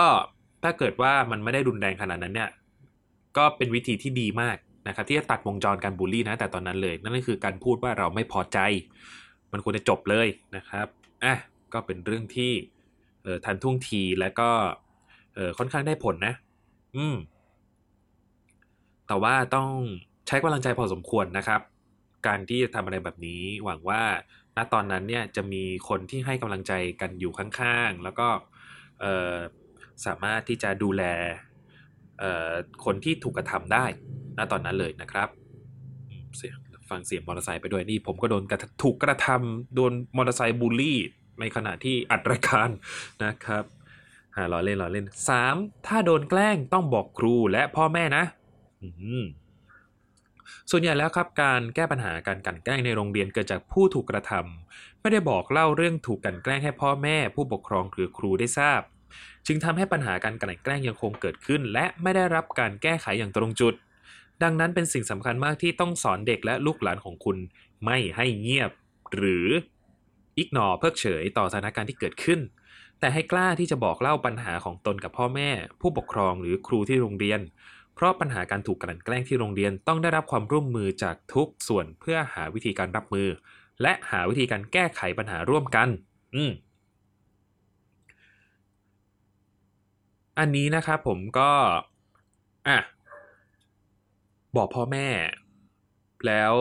[0.64, 2.50] ถ้าเกิดว่ามันไม่ได้รุนแรงขนาดนั้นเนี่ย
[3.38, 8.60] ก็เป็นวิธีที่ดีมากนะครับ ที่จะตัดวงจรการบูลลี่นะแต่ตอนนั้นเลย นั่นก็คือการพูดว่าเราไม่พอใจ
[9.52, 10.88] มันควรจะจบเลยนะครับ
[11.24, 11.36] อะ
[11.74, 12.52] ก็เป็นเรื่องที่
[13.24, 14.50] เออทันท่วงทีและก็
[15.36, 16.34] เออค่อนข้างได้ผลนะ
[16.96, 17.16] อืม
[19.08, 19.70] แต่ว่าต้อง
[20.28, 21.62] ใช้กำลังใจพอสมควรนะครับ
[22.28, 24.04] การที่จะทำอะไรแบบนี้ หวังว่า
[24.58, 28.28] ณตอนนั้นเนี่ยจะมีคนที่ให้กำลังใจกันอยู่ข้างๆ แล้วก็
[30.06, 31.04] สามารถที่จะดูแล
[32.86, 33.86] คนที่ถูกกระทำได้
[34.38, 35.30] ณตอนนั้นเลยนะครับ
[36.38, 36.58] เสียง
[36.90, 41.00] ฟังเสียงมอเตอร์ไซค์ไปด้วยนี่ผมก็โดนกระถูกกระทำโดนมอเตอร์ไซค์บูลลี่
[41.40, 42.70] ในขณะที่อัดรายการ
[43.26, 43.64] นะครับ
[44.36, 45.56] อ่าล้อเล่นล้อเล่นสาม
[45.88, 48.24] ถ้าโดนแกล้งต้องบอกครูและพ่อแม่นะ
[48.84, 48.90] อื
[49.22, 49.24] ม
[50.72, 58.82] ส่วนใหญ่แล้วครับการแก้ปัญหาการกลั่นแกล้งในโรงเรียนเกิดจากผู้ถูกกระทำไม่ได้บอกเล่าเรื่องถูกกลั่นแกล้งให้พ่อแม่ ผู้ปกครองหรือครูได้ทราบ
[59.48, 63.74] จึงทำให้ปัญหาการกลั่นแกล้งยังคงเกิดขึ้น และไม่ได้รับการแก้ไขอย่างตรงจุด
[64.44, 67.38] ดังนั้นเป็นสิ่งสำคัญมากที่ต้องสอนเด็กและลูกหลานของคุณ
[67.86, 68.72] ไม่ให้เงียบ
[69.16, 69.48] หรือ
[70.38, 72.40] อิกนอเพิกเฉยต่อสถานการณ์ที่เกิดขึ้น
[73.00, 75.50] แต่ให้กล้าที่จะบอกเล่าปัญหาของตนกับพ่อแม่
[75.82, 77.40] ผู้ปกครองหรือครูที่โรงเรียน
[77.96, 83.28] เพราะปัญหาการถูกกลั่นแกล้งที่โรงเรียนต้องได้รับความร่วมมือจากทุกส่วนเพื่อหาวิธีการรับมือ
[83.82, 85.88] และหาวิธีการแก้ไขปัญหาร่วมกัน
[86.36, 86.52] อืม
[90.40, 91.52] อันนี้นะครับผมก็
[92.68, 92.78] อะ
[94.58, 95.08] บอกพ่อแม่
[96.28, 96.54] แล้ว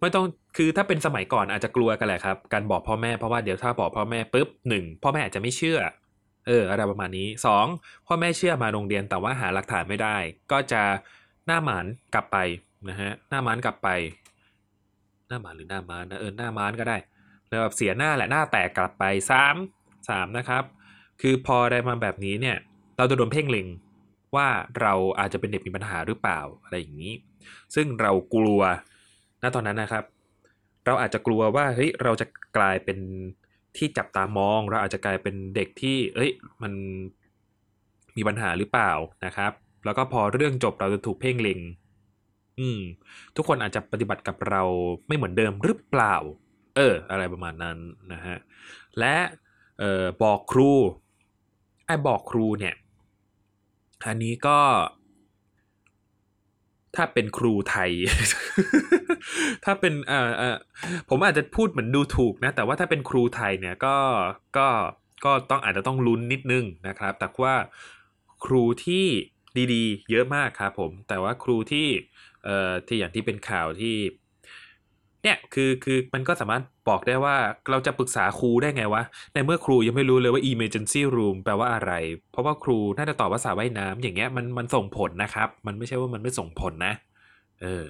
[0.00, 0.24] ไม่ต้อง
[0.56, 5.78] คือถ้าเป็นสมัยก่อนอาจจะกลัวกันแหละครับ การบอกพ่อแม่เพราะว่าเดี๋ยวถ้าบอกพ่อแม่ปุ๊บหนึ่งพ่อแม่อาจจะไม่เชื่อ
[6.46, 7.66] เอออะไรประมาณนี้สอง
[8.06, 10.16] พ่อแม่เชื่อมาโรงเรียนแต่ว่าหาหลักฐานไม่ได้
[10.52, 10.82] ก็จะ
[11.46, 12.36] หน้าหมานกลับไป
[12.88, 13.88] นะฮะหน้าหมานกลับไป
[15.28, 16.96] หน้าหมานหรือหน้ามานนะเออหน้ามานก็ได้
[17.48, 19.56] แล้วแบบเสียหน้าแหละหน้าแตกกลับไปสาม
[20.08, 20.64] สามนะครับ
[21.20, 22.56] คือพอได้มาแบบนี้เนี่ย
[22.96, 23.66] เราจะโดนเพ่งเล็ง
[24.36, 24.48] ว่า
[24.80, 27.14] เราอาจจะเป็นเด็กมีปัญหาหรือเปล่าอะไรอย่างนี้
[27.74, 28.60] ซึ่งเรากลัว
[29.42, 30.04] ณตอนนั้นนะครับ
[30.86, 32.26] เราอาจจะกลัวว่าเฮ้ยเราจะ
[32.56, 32.98] กลายเป็น
[33.76, 36.30] ที่จับตามองเราอาจจะกลายเป็นเด็กที่ เอ้ย
[36.62, 36.72] มัน
[38.16, 38.92] มีปัญหาหรือเปล่า
[39.24, 39.52] นะครับ
[39.84, 41.60] แล้วก็พอเรื่องจบเราจะถูกเพ่งเล็ง
[42.58, 42.80] อืม
[43.36, 44.62] ทุกคนอาจจะปฏิบัติกับเรา
[45.06, 46.14] ไม่เหมือนเดิมหรือเปล่า
[46.76, 47.78] เออ อะไรประมาณนั้น
[48.12, 48.36] นะฮะ
[48.98, 49.16] และ
[49.78, 50.70] เออบอกครู
[51.86, 52.74] ไอ้บอกครูเนี่ย
[54.06, 54.58] อันนี้ก็
[56.96, 57.90] ถ้าเป็นครูไทย
[59.64, 60.56] ถ้าเป็นเอ่อเอ่อ
[61.08, 63.96] ผมอาจจะพูดเหมือนดูถูกนะ แต่ว่าถ้าเป็นครูไทยเนี่ยก็
[64.58, 64.68] ก็
[65.24, 67.54] ก็ต้องอาจจะต้องลุ้นนิดนึงนะครับ แต่ว่า
[68.44, 69.06] ครูที่
[69.74, 71.88] ดีๆ เยอะมากครับผม แต่ว่าครูที่
[72.44, 73.96] เอ่อที่อย่างที่เป็นข่าวที่
[75.22, 77.36] เนี่ยคือคือมันก็สามารถบอกได้ว่า
[77.70, 79.02] เราจะปรึกษาครูได้ไงวะ
[79.32, 81.92] ในเมื่อครูยังไม่รู้เลยว่า emergency room แปลว่าอะไร
[82.32, 86.92] เพราะว่าครูน่าจะตอบว่าสระว่ายน้ำอย่างเงี้ยมันมันส่งผลนะครับ มันไม่ใช่ว่ามันไม่ส่งผลนะ
[87.62, 87.84] เออ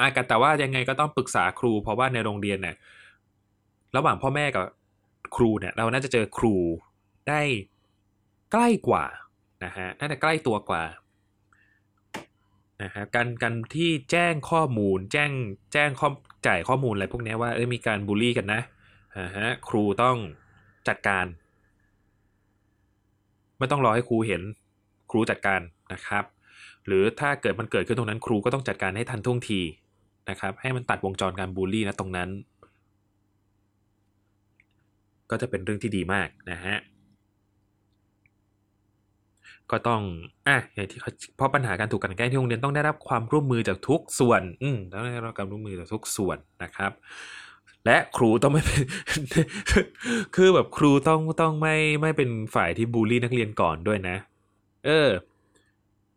[0.00, 2.76] อากันแต่ว่ายังไงก็ต้องปรึกษาครู เพราะว่าในโรงเรียนเนี่ย
[3.96, 4.64] ระหว่างพ่อแม่กับ
[5.36, 6.54] ครูเนี่ย เราน่าจะเจอครู
[7.28, 7.40] ได้
[8.52, 9.04] ใกล้กว่า
[9.64, 10.82] นะฮะน่าจะใกล้ตัวกว่า
[12.82, 15.30] นะฮะการการที่แจ้งข้อมูล แจ้ง
[15.72, 16.08] แจ้งข้อ
[16.46, 18.60] จ่ายข้อมูลอะไรพวกนี้ว่าเอ้ยมีการบูลลี่กันนะ
[19.36, 20.16] ฮะครูต้อง
[20.88, 21.26] จัดการ
[23.58, 24.42] ไม่ต้องรอให้ครูเห็น
[25.10, 25.60] ครูจัดการ
[25.92, 26.24] นะครับ
[26.86, 29.60] หรือถ้าเกิดมันเกิดขึ้นตรงนั้นครูก็ต้องจัดการให้ทันท่วงที
[30.30, 32.28] นะครับ ให้มันตัดวงจรการบูลลี่นะตรงนั้น
[35.30, 36.76] ก็จะเป็นเรื่องที่ดีมากนะฮะ
[39.72, 40.02] ก็ต้อง
[40.48, 46.92] อะอย่างที่เขาเพราะปัญหาการถูกกันแกล้งที่โรงเรียนต้องได้รับความร่วมมือจากทุกส่วน อืมต้องได้รับการร่วมมือจากทุกส่วนนะครับ
[47.86, 48.82] และครูต้องไม่เป็น
[50.36, 54.16] คือแบบครูต้องต้องไม่ไม่เป็นฝ่ายที่บูลลี่นักเรียนก่อนด้วยนะ
[54.86, 55.08] เออ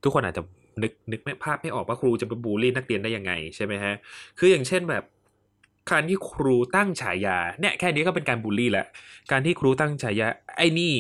[0.04, 0.44] ทุกคนอาจจะ
[0.82, 3.94] นึกนึกไม่ภาพไม่ออกว่าครูจะไปบูลลี่นักเรียนได้ยังไงใช่ไหมฮะ
[4.40, 5.04] คืออย่างเช่นแบบ
[5.92, 8.86] การที่ครูตั้งฉายาเนี่ยแค่นี้ก็เป็นการบูลลี่แล้ว
[9.32, 10.94] การที่ครูตั้งฉายาไอ้นี่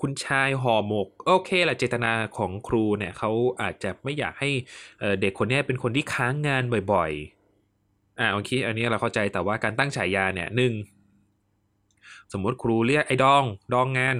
[0.00, 3.30] คุณชายห่อหมก โอเคแหละเจตนาของครูเนี่ยเขา
[3.62, 4.50] อาจจะไม่อยากให้
[5.20, 10.72] เด็กคนนี้เป็นคนที่ค้างงานบ่อยๆ อ่าโอเค อันนี้เราเข้าใจแต่ว่าการตั้งฉายาเนี่ยหนึ่ง
[12.32, 14.16] สมมติครูเรียกไอ้ดองดองงาน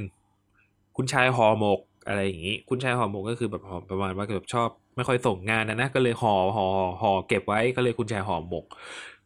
[0.96, 6.66] คุณชายห่อหมกอะไรอย่างนี้ คุณชายห่อหมกก็คือแบบประมาณว่าแบบชอบ ไม่ค่อยส่งงานนะนะก็เลยห่อห่อ
[7.02, 8.64] ห่อเก็บไว้ก็เลยคุณชายห่อหมก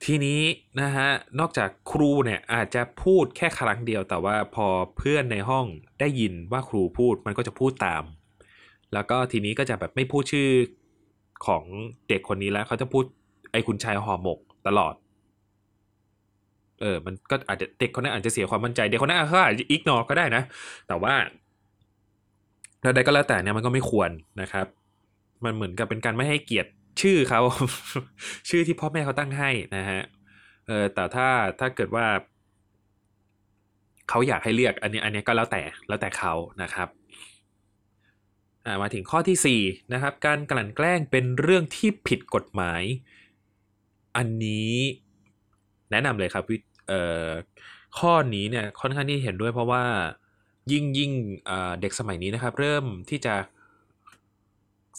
[0.05, 0.41] ทีนี้
[0.81, 1.09] นะฮะ
[1.41, 5.67] นอกจากครูเนี่ยอาจจะพูดแค่ครั้งเดียว แต่ว่าพอเพื่อนในห้อง
[6.01, 8.03] ได้ยินว่าครูพูดมันก็จะพูดตาม
[8.93, 10.49] แล้วก็ทีนี้ก็จะแบบไม่พูดชื่อ
[11.47, 11.65] ของ
[12.09, 13.05] เด็กคนนี้แล้วเขาจะพูด
[13.53, 14.95] ไอ้คุณชายห่อหมกตลอด
[16.81, 20.43] เออ มันก็อาจจะเด็กคนนั้นอาจจะเสียความมั่นใจ เด็กคนนั้นเขาอาจจะอิกนอก็ได้นะ
[20.89, 21.15] แต่ว่า
[22.83, 24.67] แล้วใดก็แล้วแต่เนี่ยมันก็ไม่ควรนะครับ
[25.45, 27.41] มันเหมือนกับเป็นการไม่ให้เกียรติ ชื่อเขา
[28.49, 30.03] ชื่อที่พ่อแม่เขาตั้งให้นะฮะ
[30.67, 31.29] เออแต่ถ้า
[31.61, 32.07] ถ้าเกิดว่า
[34.09, 36.89] เขาอยากให้เรียกอันนี้อันนี้ก็แล้วแต่แล้วแต่เขานะครับ
[38.83, 42.83] มาถึงข้อที่4นะครับการกลั่นแกล้งเป็นเรื่องที่ผิดกฎหมาย
[44.17, 44.75] อันนี้
[45.91, 46.45] แนะนำเลยครับ
[47.99, 49.85] ข้อนี้เนี่ยค่อนข้างที่เห็นด้วยเพราะว่า
[50.73, 51.13] ยิ่งยิ่ง
[51.81, 53.35] เด็กสมัยนี้นะครับ เริ่มที่จะ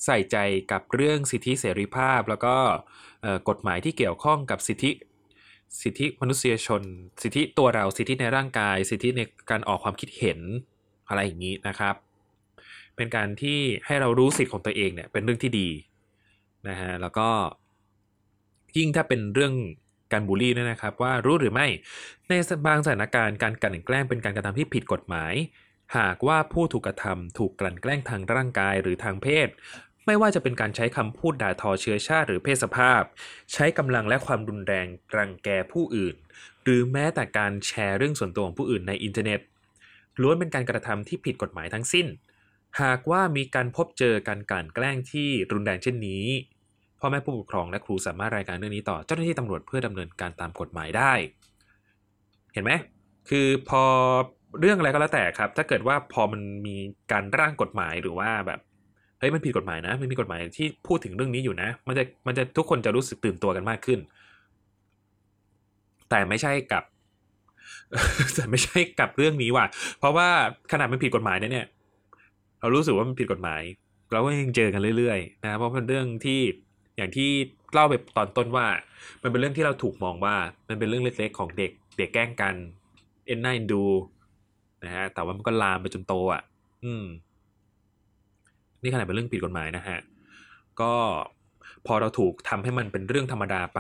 [0.06, 0.38] ใส่ใจ
[0.72, 2.56] กับเรื่องสิทธิเสรีภาพ แล้วก็
[3.50, 4.92] กฎหมายที่เกี่ยวข้องกับสิทธิ
[5.82, 6.82] สิทธิมนุษยชน
[7.22, 10.40] สิทธิตัวเราสิทธิในร่างกาย สิทธิในการออกความคิดเห็น
[11.08, 11.96] อะไรอย่างนี้นะครับ
[12.96, 15.70] เป็นการที่ให้เรารู้สิทธิของตัวเองเนี่ยเป็นเรื่องที่ดี
[16.70, 17.30] นะฮะแล้วก็
[18.78, 19.54] ยิ่งถ้าเป็นเรื่อง
[20.12, 21.68] การบูลลี่ด้วยนะครับ ว่ารู้หรือไม่
[22.28, 22.32] ใน
[22.68, 25.34] บางสถานการณ์การกลั่นแกล้งเป็นการกระทำที่ผิดกฎหมาย
[25.98, 29.48] หากว่าผู้ถูกกระทำถูกกลั่นแกล้งทางร่างกายหรือทางเพศ
[30.10, 33.02] ไม่ว่าจะเป็นการใช้คำพูดด่าทอเชื้อชาติหรือเพศสภาพ
[33.54, 36.16] ใช้กำลังและความรุนแรงรังแกผู้อื่น
[36.64, 39.40] หรือแม้แต่การแชร์เรื่องส่วนตัวของผู้อื่นในอินเทอร์เน็ต
[40.22, 42.08] ล้วนเป็นการกระทำที่ผิดกฎหมายทั้งสิ้น
[42.82, 46.26] หากว่ามีการพบเจอการกลั่นแกล้งที่รุนแรงเช่นนี้
[47.00, 51.14] พ่อแม่ผู้ปกครองและครูสามารถรายการเรื่องนี้ต่อเจ้าหน้าที่ตำรวจเพื่อดำเนินการตามกฎหมายได้
[52.54, 52.72] เห็นไหม
[53.30, 53.84] คือพอ
[54.60, 56.78] เรื่องอะไรก็แล้วแต่ครับ ถ้าเกิดว่าพอมันมี
[57.12, 58.60] การร่างกฎหมายหรือว่าแบบ
[59.20, 64.00] เฮ้ยมันผิดกฎหมายนะมันมีกฎหมายที่พูดถึงเรื่องนี้อยู่นะ มันจะมันจะทุกคนจะรู้สึกตื่นตัวกันมากขึ้น
[66.10, 66.84] แต่ไม่ใช่กับ
[68.36, 69.66] แต่ไม่ใช่กับเรื่องนี้ว่ะ
[70.00, 70.28] เพราะว่า
[70.72, 71.68] ขนาดมันผิดกฎหมายเนี่ย
[72.60, 73.62] เรารู้สึกว่ามันผิดกฎหมาย
[74.12, 76.40] เราก็ยังเจอกันเรื่อยๆ นะเพราะเป็นเรื่องที่
[76.98, 77.30] อย่างที่
[77.74, 78.66] เล่าไปตอนต้นว่า
[79.24, 80.36] มันเป็นเรื่องที่เราถูกมองว่า
[80.68, 82.56] มันเป็นเรื่องเล็กๆของเด็ก เด็กแกล้งกัน
[83.26, 83.84] เอ็นน่าเอ็นดู
[84.84, 86.42] นะฮะแต่ว่ามันก็ลามไปจนโตอะ
[86.84, 87.06] อืม
[88.82, 89.98] นี่ขนาดเป็นเรื่องผิดกฎหมายนะฮะ
[90.82, 90.94] ก็
[91.88, 93.80] พอเราถูกทำให้มันเป็นเรื่องธรรมดาไป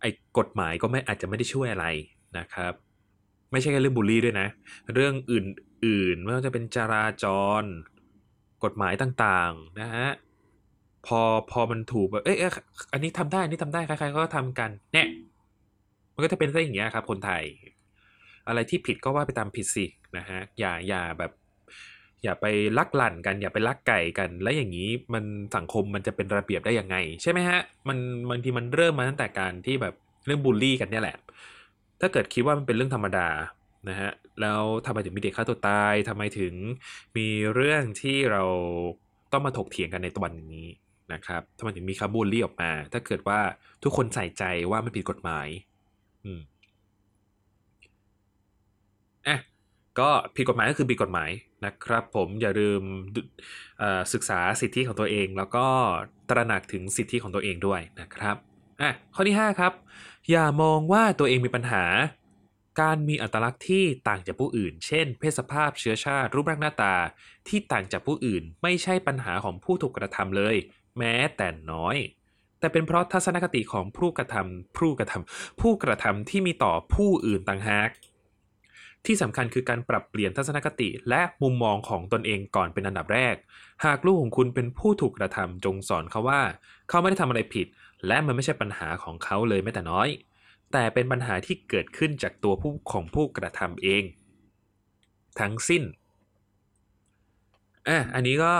[0.00, 1.86] ไอ้กฎหมายก็ไม่อาจจะไม่ได้ช่วยอะไร
[2.38, 2.72] นะครับ
[3.52, 4.46] ไม่ใช่แค่เรื่องบูลลี่ด้วยนะ
[4.94, 7.26] เรื่องอื่นๆไม่ว่าจะเป็นจราจ
[7.62, 7.64] ร
[8.64, 10.08] กฎหมายต่างๆนะฮะ
[11.06, 12.38] พอพอมันถูกแบบเอ้ย
[12.92, 15.06] อันนี้ทำได้อันนี้ทำได้ใครๆก็ทำกันเนี่ย
[16.14, 17.42] มันก็จะเป็นซะอย่างเงี้ยครับ คนไทย
[18.48, 19.86] อะไรที่ผิดก็ว่าไปตามผิดสิ
[20.16, 21.32] นะฮะอย่าอย่าแบบ
[22.24, 22.46] อย่าไป
[22.78, 25.24] ลักหลั่นกันอย่าไปลักไก่กัน แล้วอย่างนี้มัน
[25.56, 27.98] สังคมมันจะเป็นระเบียบได้ยังไง ใช่ไหมฮะมัน
[28.30, 29.94] บางทีมันเริ่มมาตั้งแต่การที่แบบ
[30.26, 31.16] เรื่องบูลลี่กันเนี่ยแหละ
[32.00, 33.28] ถ้าเกิดคิดว่ามันเป็นเรื่องธรรมดา
[33.88, 34.10] นะฮะ
[34.40, 36.54] แล้วทำไมถึงมีเด็กฆ่าตัวตายทำไมถึง
[37.16, 38.42] มีเรื่องที่เรา
[39.32, 40.66] ต้องมาถกเถียงกันในตวันนี้
[41.12, 43.40] นะครับทำไมถึงมีคำบูลลี่ออกมา ถ้าเกิดว่า
[43.82, 45.48] ทุกคนใส่ใจว่ามันผิดกฎหมาย
[46.24, 46.40] อืม
[49.26, 49.36] อะ
[50.00, 51.30] ก็ผิดกฎหมายก็คือผิดกฎหมาย
[51.64, 52.82] นะครับ ผมอย่าลืม
[54.12, 55.66] ศึกษาสิทธิของตัวเอง แล้วก็
[56.30, 58.36] ตระหนักถึงสิทธิของตัวเองด้วยนะครับ
[58.80, 59.72] อะข้อที่ 5 ครับ
[60.30, 61.84] อย่ามองว่าตัวเองมีปัญหา
[62.80, 66.94] การมีอัตลักษณ์ที่ต่างจากผู้อื่น เช่น เพศสภาพเชื้อชาติ รูปร่างหน้าตา
[67.48, 70.56] ที่ต่างจากผู้อื่น ไม่ใช่ปัญหาของผู้ถูกกระทำเลย
[70.98, 71.96] แม้แต่น้อย
[72.60, 77.88] แต่เป็นเพราะทัศนคติของผู้กระทำผู้กระทำผู้กระทำที่มีต่อผู้อื่นต่างหาก
[79.06, 83.34] ที่สำคัญคือการปรับเปลี่ยนทัศนคติและมุมมองของตนเองก่อนเป็นอันดับแรก
[83.84, 86.40] หากลูกของคุณเป็นผู้ถูกกระทำจงสอนเขาว่า
[86.88, 87.66] เขาไม่ได้ทำอะไรผิด
[88.06, 90.08] และมันไม่ใช่ปัญหาของเขาเลยแม้แต่น้อย
[90.72, 94.02] แต่เป็นปัญหาที่เกิดขึ้นจากตัวผู้ของผู้กระทำเอง
[95.40, 95.82] ทั้งสิ้น
[97.88, 98.54] อะอันนี้ก็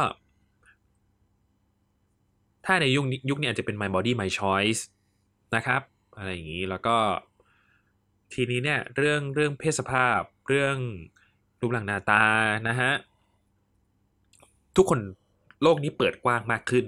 [2.67, 4.83] ถ้าในยุคยุคนี้อาจจะเป็น my body my choice
[5.57, 5.83] นะครับ
[6.17, 6.97] อะไรอย่างนี้แล้วก็
[8.35, 10.77] ทีนี้เนี่ยเรื่องเรื่องเพศสภาพ เรื่อง
[11.61, 12.23] รูปร่างหน้าตา
[12.69, 12.93] นะฮะ
[14.77, 15.01] ทุกคน
[15.63, 16.85] โลกนี้เปิดกว้างมากขึ้น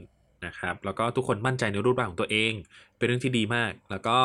[0.46, 2.52] นะครับแล้วก็ทุกคนมั่นใจในรูปร่างของตัวเอง
[2.96, 4.18] เป็นเรื่องที่ดีมาก แล้วก็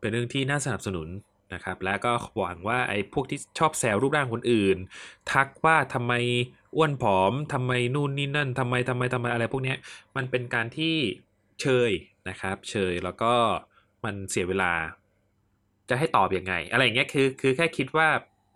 [0.00, 1.08] เป็นเรื่องที่น่าสนับสนุน
[1.54, 4.76] นะครับและก็หวังว่าไอ้พวกที่ชอบแซวรูปร่างคนอื่น
[5.32, 6.12] ทักว่าทำไม
[6.76, 9.74] อ้วนผอมทำไมนู่นนี่นั่นทำไมทำไมทำไมอะไรพวกนี้
[10.16, 10.96] มันเป็นการที่
[11.60, 11.90] เชย
[12.28, 13.32] นะครับ เชยแล้วก็
[14.04, 14.72] มันเสียเวลา
[15.88, 18.08] จะให้ตอบอยังไง อะไรอย่างเงี้ยคือคือแค่คิดว่า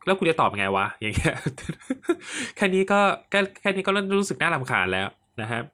[0.04, 1.34] แล้วคุณจะตอบยังไงวะอย่างเงี้ย
[2.56, 5.08] แค่นี้ก็แค่แค่นี้ก็เริ่มรู้สึกน่ารำคาญแล้ว
[5.40, 5.64] นะครับ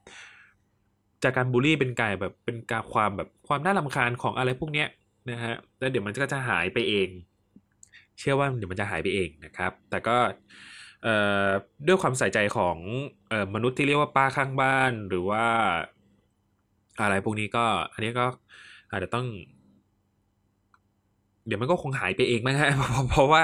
[1.23, 4.89] จากการบูลลี่เป็นกายแบบเป็นการความแบบความน่ารำคาญของอะไรพวกเนี้ย
[5.31, 7.09] นะฮะแล้วเดี๋ยวมันก็จะหายไปเอง
[8.19, 10.17] เชื่อว่าเดี๋ยวมันจะหายไปเองนะครับ แต่ก็
[11.87, 12.77] ด้วยความใส่ใจของ
[13.33, 15.45] ออมนุษย์ที่เรียกว่าป้าข้างบ้านหรือว่า
[17.01, 18.27] อะไรพวกนี้ก็อันนี้ก็
[18.91, 19.27] อาจจะต้อง
[21.49, 22.71] เดี๋ยวมันก็คงหายไปเองมั้งฮะ
[23.11, 23.43] เพราะว่า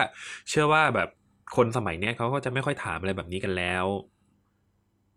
[0.49, 1.09] เชื่อว่าแบบ
[1.57, 3.85] คนสมัยเนี้ยเขาก็จะไม่ค่อยถามอะไรแบบนี้กันแล้ว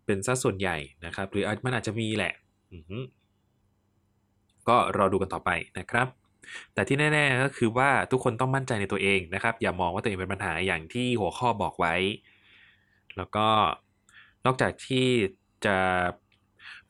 [0.06, 2.32] เป็นซะส่วนใหญ่นะครับ หรือมันอาจจะมีแหละ
[4.68, 6.06] ก็รอดูกันต่อไปนะครับ
[6.74, 11.94] แต่ที่แน่ ๆ ก็คือว่าทุกคนต้องมั่นใจในตัวเองนะครับ อย่ามองว่าตัวเองเป็นปัญหาอย่างที่หัวข้อบอกไว้
[13.16, 13.48] แล้วก็
[14.46, 15.06] นอกจากที่
[15.66, 15.76] จะ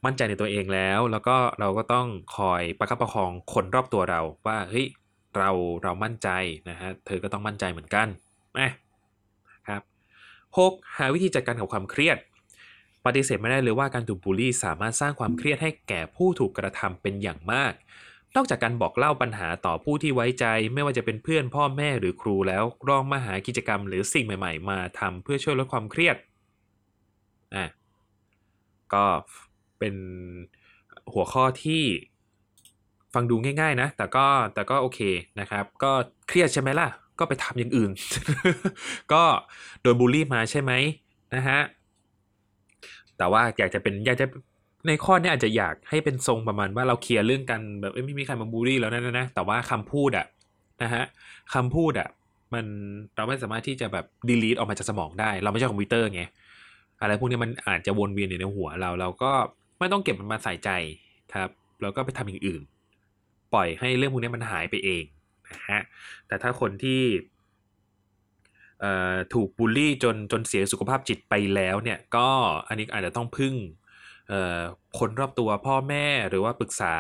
[0.05, 2.07] มั่นใจในตัวเองแล้ว แล้วก็เราก็ต้อง
[2.37, 4.87] คอยประคับประคองคนรอบตัวเราว่าเฮ้ย
[5.39, 5.51] เรา
[5.83, 6.29] เรามั่นใจ
[6.71, 8.07] นะฮะเธอก็ต้องมั่นใจเหมือนกัน
[8.59, 8.71] นะ
[9.67, 9.83] ครับ
[10.59, 12.19] หกหาวิธีจัดการกับความเครียด
[13.07, 17.73] ปฏิเสธไม่ได้เลยว่าการถูกบูลลี่สามารถสร้างความเครียดให้แก่ผู้ถูกกระทำเป็นอย่างมาก
[18.37, 26.17] นอกจากการบอกเล่าปัญหาต่อผู้ที่ไว้ใจ ไม่ว่าจะเป็นเพื่อนพ่อแม่หรือครูแล้วลองมาหากิจกรรมหรือสิ่งใหม่ ๆ มาทำเพื่อช่วยลดความเครียด
[27.57, 27.67] อะ
[28.95, 29.05] ก็
[29.79, 29.95] เป็น
[31.13, 31.83] หัวข้อที่
[33.15, 35.01] ฟังดูง่าย ๆ นะ แต่ก็แต่ก็โอเค
[35.41, 35.91] นะครับ ก็
[36.29, 37.91] เครียดใช่ไหมล่ะ ก็ไปทำอย่างอื่น
[39.13, 39.23] ก็
[39.83, 40.73] โดนบูลลี่มาใช่ไหม
[41.35, 41.61] นะฮะ
[43.19, 44.27] แต่ว่าอยากจะเป็นอยากจะ
[44.87, 50.27] ในข้อนี้อาจจะอยากให้เป็นทรงประมาณว่าเราเคลียร์เรื่องกันแบบไม่มีใครมาบูลลี่แล้วนะนะแต่ว่าคำพูดอะ
[50.83, 51.05] นะฮะ
[51.55, 52.09] คำพูดอะ
[52.55, 52.67] มัน
[53.17, 56.23] เราไม่สามารถที่จะแบบดีลีทออกมาจากสมองได้ เราไม่ใช่คอมพิวเตอร์ไง
[57.01, 59.33] อะไรพวกนี้มันอาจจะวนเวียนอยู่ในหัวเรา เราก็
[59.79, 60.71] ไม่ต้องเก็บมันมาใส่ใจ
[61.35, 62.63] ครับเราก็ไปทำอย่างอื่น
[63.55, 65.05] ปล่อยให้เรื่องพวกนี้มันหายไปเอง
[65.53, 65.83] นะฮะ
[66.27, 67.03] แต่ถ้าคนที่
[69.35, 72.29] ถูกบูลลี่จนจนเสียสุขภาพจิตไปแล้วเนี่ยก็
[72.69, 73.55] อันนี้อาจจะต้องพึ่ง
[74.99, 76.97] คนรอบตัวพ่อแม่หรือว่าปรึกษา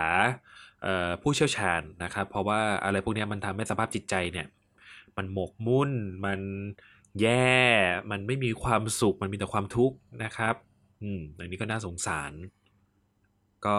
[1.23, 4.47] ผู้เชี่ยวชาญนะครับ เพราะว่าอะไรพวกนี้มันทำให้สภาพจิตใจเนี่ย
[5.17, 5.91] มันหมกมุ่น
[6.25, 6.41] มัน
[7.21, 7.59] แย่
[8.11, 10.55] มันไม่มีความสุขมันมีแต่ความทุกข์นะครับ
[11.03, 12.33] อืมอันนี้ก็น่าสงสาร
[13.67, 13.79] ก็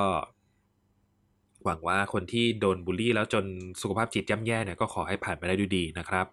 [1.65, 3.45] หวังว่าคนที่โดนบูลลี่แล้วจน
[3.81, 6.25] สุขภาพจิตย่ำแย่เนี่ยก็ขอให้ผ่านไปได้ด้วยดีนะครับ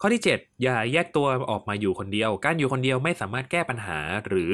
[0.00, 4.52] ข้อที่ 7 อย่าแยกตัวออกมาอยู่คนเดียว การอยู่คนเดียวไม่สามารถแก้ปัญหาหรือ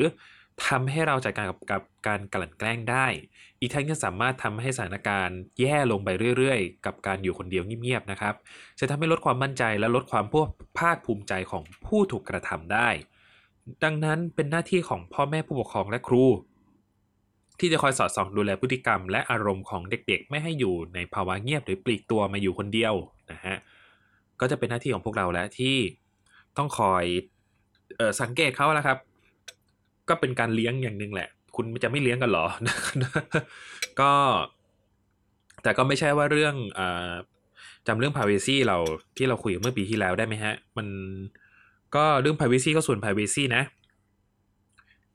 [0.66, 3.06] ทำให้เราจัดการกับกับการกลั่นแกล้งได้
[3.60, 8.34] อีกทั้งยังสามารถทำให้สถานการณ์แย่ลงไปเรื่อยๆ กับการอยู่คนเดียวเงียบๆนะครับ
[8.80, 12.88] จะทำให้ลดความมั่นใจและลดความพวกภาคภูมิใจของผู้ถูกกระทำได้
[13.84, 16.24] ดังนั้นเป็นหน้าที่ของพ่อแม่ผู้ปกครองและครู
[17.60, 22.94] ที่จะคอยสอดส่องดูแลพฤติกรรม และอารมณ์ของเด็กๆ ไม่ให้อยู่ในภาวะเงียบหรือปลีกตัวมาอยู่คนเดียว
[23.32, 23.56] นะฮะ
[24.40, 25.76] ก็จะเป็นหน้าที่ของพวกเราแล้วที่
[26.56, 27.04] ต้องคอย
[28.00, 28.98] ออสังเกตเขาแล้วครับ
[30.08, 32.46] ก็เป็นการเลี้ยงอย่างหนึ่งแหละ คุณจะไม่เลี้ยงกันหรอ
[34.00, 34.12] ก็
[35.62, 36.80] แต่ก็ไม่ใช่ว่าเรื่องอ
[37.86, 38.78] จำเรื่อง privacy เรา
[39.16, 40.86] ที่เราคุยเมื่อปีที่แล้วได้ไหมฮะ มัน
[41.94, 43.62] ก็เรื่อง privacy ก็ส่วน privacy นะ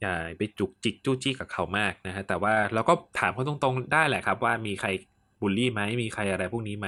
[0.02, 4.90] อย่าไปจุกจิกจู้จี้กับเขามากนะฮะแต่ว่าเราก็ถามเขาตรงๆได้แหละครับ ว่ามีใคร
[5.42, 6.88] บูลลี่ไหมมีใครอะไรพวกนี้ไหม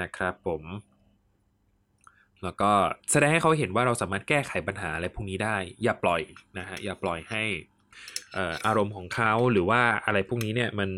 [0.00, 0.62] นะครับผม
[2.42, 2.70] แล้วก็
[3.10, 6.22] แสดงให้เขาเห็นว่าเราสามารถแก้ไขปัญหาอะไรพวกนี้ได้ อย่าปล่อย
[6.58, 7.42] นะฮะอย่าปล่อยให้
[8.66, 10.90] อารมณ์ของเขาหรือว่าอะไรพวกนี้เนี่ยมัน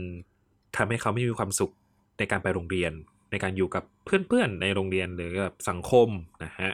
[0.76, 1.72] ทำให้เขาไม่มีความสุข
[2.18, 2.92] ในการไปโรงเรียน
[3.30, 6.08] ในการอยู่กับเพื่อนๆในโรงเรียนหรือกับสังคม
[6.44, 6.70] นะฮะ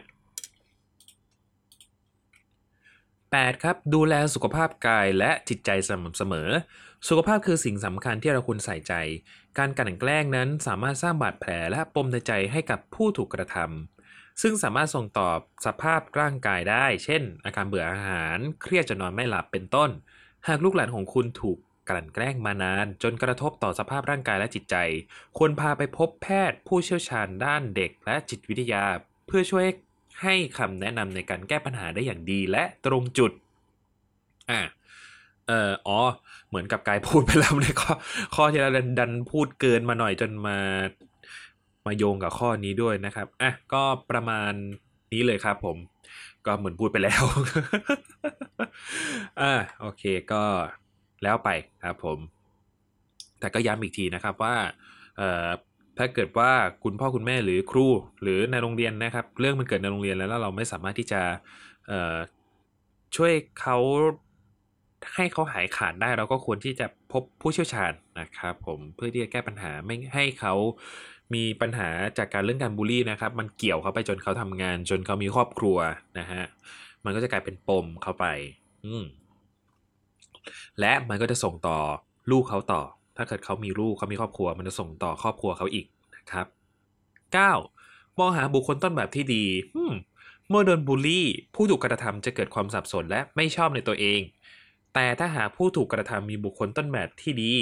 [3.38, 3.62] 8.
[3.62, 6.50] ครับดูแลสุขภาพกายและจิตใจสม่ำเสมอ
[7.08, 8.94] สุขภาพคือสิ่งสำคัญที่เราควรใส่ใจ
[9.58, 15.30] การกลั่นแกล้งนั้นสามารถสร้างบาดแผลและปมในใจให้กับผู้ถูกกระทำซึ่งสามารถส่งต่อ
[15.66, 19.90] สภาพร่างกายได้ เช่น อาการเบื่ออาหาร เครียดจนนอนไม่หลับเป็นต้น
[20.48, 24.76] หากลูกหลานของคุณถูกกลั่นแกล้งมานาน จนกระทบต่อสภาพร่างกายและจิตใจ
[25.38, 28.84] ควรพาไปพบแพทย์ผู้เชี่ยวชาญด้านเด็กและจิตวิทยา
[29.26, 29.66] เพื่อช่วย
[30.22, 33.32] ให้คำแนะนำในการแก้ปัญหาได้อย่างดีและตรงจุด
[34.50, 34.60] อ่า
[35.46, 35.98] เอ่ออ๋อ
[36.48, 37.92] เหมือนกับกายพูดไปแล้วในข้อ
[38.34, 40.58] ข้อที่เราดันพูดเกินมาหน่อยจนมา
[41.86, 44.52] มาโยงกับข้อนี้ด้วยนะครับ อะ ก็ประมาณ
[45.12, 45.76] นี้เลยครับผม
[46.46, 47.22] ก็เหมือนพูดไปแล้ว
[49.40, 50.02] อ่า โอเค
[50.32, 50.42] ก็
[51.22, 51.50] แล้วไป
[51.84, 52.18] ครับผม
[53.40, 54.54] แต่ก็ย้ำอีกทีนะครับว่า
[55.16, 55.48] เอ่อ
[56.00, 56.50] ถ้าเกิดว่า
[56.84, 57.86] คุณพ่อคุณแม่หรือครู
[58.22, 61.22] หรือในโรงเรียนนะครับ เรื่องมันเกิดในโรงเรียนแล้ว เราไม่สามารถที่จะ
[63.16, 63.78] ช่วยเขา
[65.14, 70.54] ให้เขาหายขาดได้เราก็ควรที่จะพบผู้เชี่ยวชาญนะครับ ผมเพื่อที่จะแก้ปัญหาไม่ให้เขา
[71.34, 75.78] มีปัญหาจากการเรื่องการบูลลี่นะครับ มันเกี่ยวเขาไปจนเขาทำงาน จนเขามีครอบครัว
[76.18, 76.42] นะฮะ
[77.04, 78.26] มันก็จะกลายเป็นปมเข้าไป
[78.84, 78.94] อื
[80.80, 81.78] และมันก็จะส่งต่อ
[82.30, 82.82] ลูกเขาต่อ
[83.20, 86.46] ถ้าเกิดเขามีลูกเขามีครอบครัว มันจะส่งต่อครอบครัวเขาอีกนะครับ
[87.32, 88.18] 9.
[88.18, 89.44] มองหาบุคคลต้นแบบที่ดี
[90.48, 94.20] เมื่อโดนบูลลี่ ผู้ถูกกระทำจะเกิดความสับสนและไม่ชอบในตัวเอง
[94.94, 97.52] แต่ถ้าหากผู้ถูกกระทำมีบุคคลต้นแบบที่ดี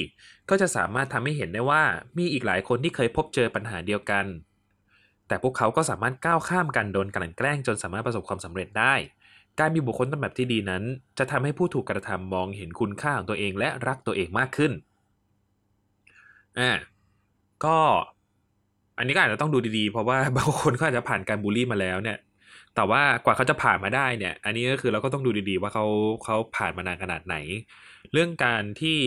[0.48, 1.82] ก็จะสามารถทำให้เห็นได้ว่า
[2.18, 4.24] มีอีกหลายคนที่เคยพบเจอปัญหาเดียวกัน
[5.28, 8.94] แต่พวกเขาก็สามารถก้าวข้ามกันโดนกลั่นแกล้งจนสามารถประสบความสำเร็จได้
[9.58, 10.82] การมีบุคคลต้นแบบที่ดีนั้น
[11.18, 14.72] จะทำให้ผู้ถูกกระทำมองเห็นคุณค่าของตัวเองและรักตัวเองมากขึ้น
[16.56, 16.70] อ่า
[17.64, 17.76] ก็
[18.98, 22.18] อันนี้ก็อาจจะต้องดูดีๆ เพราะว่าบางคนก็อาจจะผ่านการบูลลี่มาแล้วเนี่ย
[22.74, 25.86] แต่ว่ากว่าเขาจะผ่านมาได้เนี่ย อันนี้ก็คือเราก็ต้องดูดีๆ ว่าเขา
[26.24, 27.36] เขาผ่านมานานขนาดไหน
[28.12, 28.98] เรื่องการที่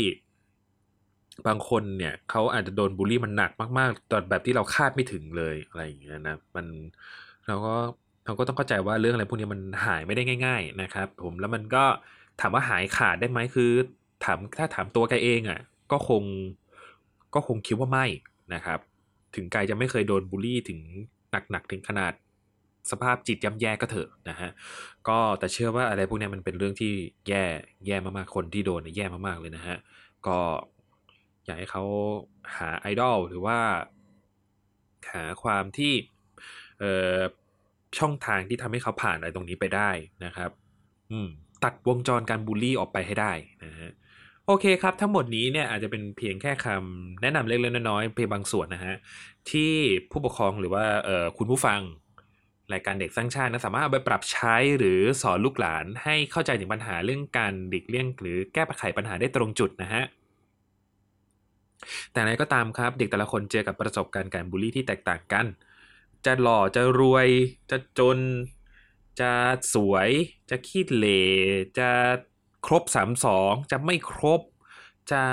[1.47, 6.65] บางคนเนี่ยเขาอาจจะโดนบูลลี่มันหนักมากๆตอนแบบที่เราคาดไม่ถึงเลยอะไรอย่างเงี้ยนะมัน
[7.47, 7.75] เราก็
[8.25, 11.83] เราก็ต้องเข้าใจว่าเรื่องอะไรพวกนี้มันหายไม่ได้ง่าย ๆ นะครับ ผมแล้วมันก็
[12.39, 13.71] ถามว่าหายขาดได้ไหมคือ
[14.23, 15.60] ถามถ้าถามตัวแกเองอะ่ะ
[15.92, 16.23] ก็คง
[17.34, 18.06] ก็คงคิดว่าไม่
[18.54, 18.79] นะครับ
[19.36, 20.79] ถึงกายจะไม่เคยโดนบูลลี่ถึง
[21.52, 22.13] หนักๆถึงขนาด
[22.92, 24.50] สภาพจิตย่ำแย่ก็เถอะนะฮะ
[25.08, 26.94] ก็แต่เชื่อว่าอะไรพวกนี้มันเป็นเรื่องที่
[27.27, 27.44] แย่
[27.88, 29.77] แย่มากๆ คนที่โดนแย่มากๆเลยนะฮะ
[30.27, 30.40] ก็
[31.46, 31.84] อยากให้เขา
[32.58, 33.58] หาไอดอลหรือว่า
[35.12, 35.94] หาความที่
[36.79, 37.19] เอ่อ
[38.00, 39.90] ช่องทางที่ทำให้เขาผ่านอะไรตรงนี้ไปได้
[40.25, 40.52] นะครับ
[41.12, 41.29] อืม
[41.63, 43.60] ตัดวงจรการบูลลี่ออกไปให้ได้น
[44.48, 48.96] โอเคครับ ทั้งหมดนี้เนี่ยอาจจะเป็นเพียงแค่คำแนะนำเล็กๆน้อยๆเพียงบางส่วนนะฮะ
[49.52, 49.73] ที่
[50.12, 50.83] ผู้ปกครองหรือว่า
[51.37, 51.79] คุณผู้ฟัง
[52.73, 60.04] รายการเด็กสร้างชาตินะสามารถเอาไปปรับใช้หรือสอนลูกหลานให้เข้าใจถึงปัญหาเรื่องการดิกเลี่ยง หรือแก้ไขปัญหาได้ตรงจุดนะฮะ
[62.12, 65.46] แต่อะไรก็ตามครับ เด็กแต่ละคนเจอกับประสบการณ์การบูลลี่ที่แตกต่างกัน
[66.25, 67.27] จะหล่อจะรวย
[67.69, 68.19] จะจน
[69.19, 69.33] จะ
[69.73, 70.10] สวย
[70.50, 71.21] จะขี้เหร่
[71.77, 71.89] จะ
[72.65, 74.41] ครบสามสองจะไม่ครบ
[75.12, 75.23] จะ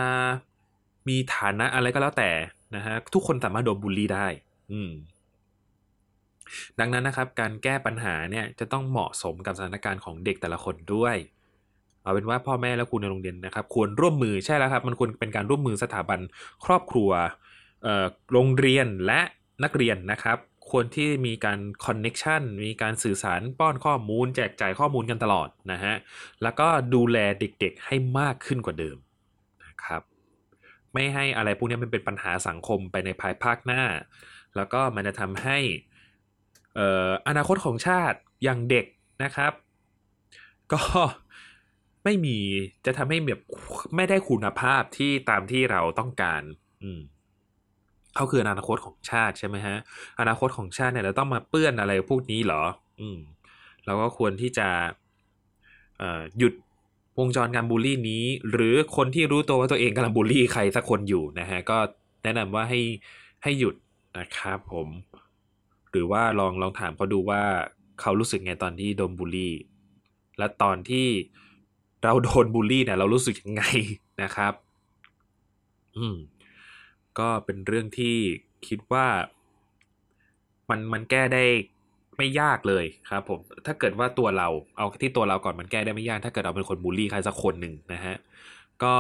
[1.08, 2.30] มีฐานะอะไรก็แล้วแต่
[2.76, 4.26] นะฮะทุกคนสามารถโดนบูลลี่ได้
[4.72, 4.90] อืม
[6.78, 11.16] ดังนั้นนะครับการแก้ปัญหาเนี่ยจะต้องเหมาะสมกับสถานการณ์ของเด็กแต่ละคนด้วย
[12.02, 16.20] เอาเป็นว่าพ่อแม่และครูในโรงเรียนนะครับ ควรร่วมมือใช่แล้วครับ มันควรเป็นการร่วมมือสถาบัน
[16.64, 17.10] ครอบครัว
[18.32, 19.20] โรงเรียนและ
[19.64, 20.38] นักเรียนนะครับ
[20.70, 25.94] ควรที่มีการคอนเน็ชันมีการสื่อสารป้อนข้อมูล แจกจ่ายข้อมูลกันตลอดนะฮะ
[26.42, 28.96] แล้วก็ดูแลเด็กๆให้มากขึ้นกว่าเดิม
[29.64, 30.02] นะครับ
[30.92, 33.82] ไม่ให้อะไรพวกนี้มันเป็นปัญหาสังคมไปในภายภาคหน้า
[34.56, 35.58] แล้วก็มันจะทำให้
[36.78, 38.86] อออนาคตของชาติอย่างเด็ก
[39.24, 39.52] นะครับ
[40.72, 40.82] ก็
[42.04, 42.38] ไม่มี
[42.86, 43.40] จะทำให้แบบ
[43.96, 46.42] ไม่ได้คุณภาพที่ตามที่เราต้องการ
[46.82, 47.00] อืม
[48.14, 49.76] เขาคืออนาคตของชาติใช่ไหมฮะ
[50.20, 52.62] อนาคตของชาติเนี่ยเราต้องมาเปื้อนอะไรพวกนี้เหรอ
[53.00, 53.18] อืม
[53.86, 54.68] เราก็ควรที่จะ
[56.38, 56.52] หยุด
[57.18, 61.78] วงจรการบูลลี่นี้ หรือคนที่รู้ตัวว่าตัวเองกำลังบูลลี่ใครสักคนอยู่นะฮะก็
[62.22, 62.80] แนะนำว่าให้
[63.42, 63.74] ให้หยุด
[64.18, 64.88] นะครับผม
[65.90, 67.42] หรือว่าลองลองถามเขาดูว่า
[68.00, 69.54] เขารู้สึกไงตอนที่โดนบูลลี่
[70.38, 71.06] และตอนที่
[72.02, 73.64] เราโดนบูลลี่เนี่ยเรารู้สึกยังไง
[74.22, 74.52] นะครับ
[75.96, 76.16] อืม
[77.20, 78.16] ก็เป็นเรื่องที่
[78.66, 79.06] คิดว่า
[80.70, 81.44] มันมันแก้ได้
[82.16, 88.16] ไม่ยากเลยครับผม ถ้าเกิดว่าตัวเราเอาที่ตัวเราก่อนมันแก้ได้ไม่ยาก ถ้าเกิดเราเป็นคนบูลลี่ใครสักคนหนึ่งนะฮะ
[88.82, 88.94] ก็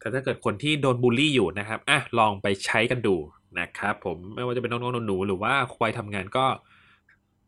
[0.00, 3.16] แต่ถ้าเกิดคนที่โดนบูลลี่อยู่นะครับอะลองไปใช้กันดู
[3.60, 6.46] นะครับผมไม่ว่าจะเป็นน้องๆหนูๆหรือว่าควัยทำงานก็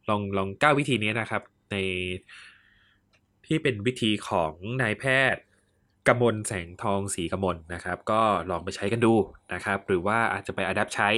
[0.09, 1.77] ลองลองก้าววิธีนี้นะครับ ใน
[3.47, 5.43] ที่เป็นวิธีของนายแพทย์
[6.09, 9.15] กมลแสงทองศรีกมลนะครับ ก็ลองไปใช้กันดู
[9.53, 11.09] นะครับ หรือว่าอาจจะไปอัดแอปใช้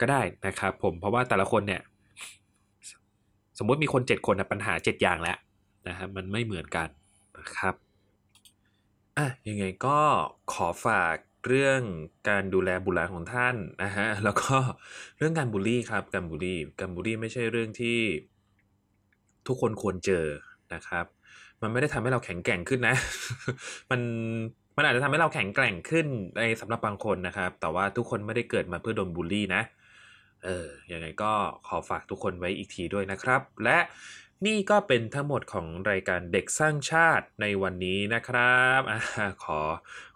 [0.00, 1.82] ก็ได้นะครับ ผมเพราะว่าแต่ละคนเนี่ย
[3.58, 5.38] สมมติมีคนเจ็ดคนนะปัญหาเจ็ดอย่างแล้ว
[5.88, 6.88] นะครับมันไม่เหมือนกัน
[7.38, 7.74] นะครับ
[9.18, 9.98] อะยังไงก็
[10.52, 11.80] ขอฝากเรื่อง
[12.28, 14.56] การดูแลบุตรหลานของท่านนะฮะแล้วก็
[15.18, 17.98] เรื่องการบูลลี่ครับการบูลลี่การบูลลี่ไม่ใช่เรื่องที่
[19.46, 20.26] ทุกคนควรเจอ
[20.74, 21.06] นะครับ
[21.64, 22.96] มันไม่ได้ทำให้เราแข็งแกร่งขึ้นนะ
[23.90, 24.00] มัน
[24.76, 26.06] มันอาจจะทำให้เราแข็งแกร่งขึ้น
[26.38, 29.62] ในสำหรับบางคนนะครับ แต่ว่าทุกคนไม่ได้เกิดมาเพื่อโดนบูลลี่นะ
[30.44, 31.32] เออ ยังไงก็
[31.66, 33.78] ขอฝากทุกคนไว้อีกทีด้วยนะครับ และ
[34.46, 38.92] นี่ก็เป็นทั้งหมดของรายการเด็กสร้างชาติในวันนี้นะครับอ
[39.44, 39.60] ขอ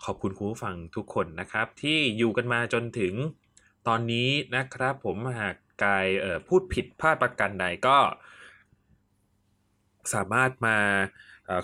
[0.05, 3.15] ขอบคุณคุณผู้ฟังทุกคนนะครับ ที่อยู่กันมาจนถึง
[3.89, 7.99] ตอนนี้นะครับ ผมหากกายเออพูดผิดพลาดประการใดก็
[10.15, 10.79] สามารถมา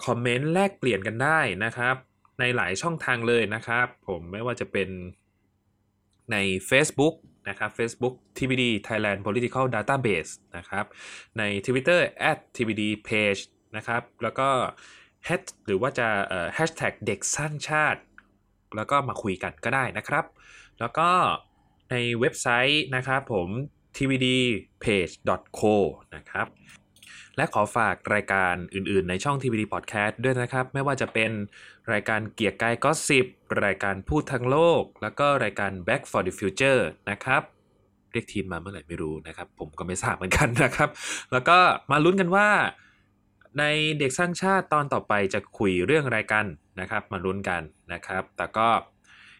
[0.06, 1.96] คอมเมนต์แลกเปลี่ยนกันได้นะครับ
[2.40, 4.88] ในหลายช่องทางเลยนะครับ ผมไม่ว่าจะเป็น
[6.32, 6.36] ใน
[6.70, 7.14] Facebook
[7.48, 10.84] นะครับ Facebook TBD Thailand Political Database นะครับ
[11.38, 13.40] ใน Twitter at TBD Page
[13.76, 14.48] นะครับแล้วก็
[15.28, 15.30] h
[15.66, 18.00] หรือว่าจะเอ่อ hashtag เด็กสร้างชาติ
[18.76, 20.24] แล้วก็มาคุยกันก็ได้นะครับ
[20.80, 21.08] แล้วก็
[21.90, 23.48] ในเว็บไซต์นะครับผม
[23.96, 25.74] tvdpage.co
[26.14, 26.46] นะครับ
[27.36, 31.30] และขอฝากรายการอื่นๆ ในช่อง TVD Podcast ด้วยนะครับ ไม่ว่าจะเป็น
[31.92, 33.26] รายการเกียร์กายก็สิบ
[33.64, 36.80] รายการพูดทั้งโลก แล้วก็รายการ Back for the Future
[37.10, 37.42] นะครับ
[38.12, 40.90] เรียกทีมมาเมื่อไหร่ไม่รู้นะครับ ผมก็ไม่ทราบเหมือนกันนะครับ
[41.32, 41.58] แล้วก็
[41.90, 42.48] มาลุ้นกันว่า
[43.58, 43.64] ใน
[43.98, 46.46] เด็กสร้างชาติตอนต่อไปจะคุยเรื่องอะไรกัน
[46.80, 47.62] นะครับ มาลุ้นกัน
[47.92, 48.68] นะครับ แต่ก็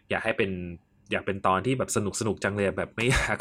[0.09, 0.51] อยากให้เป็น
[1.11, 3.37] อยากเป็นตอนที่แบบสนุกสนุกจังเลยแบบไม่อยาก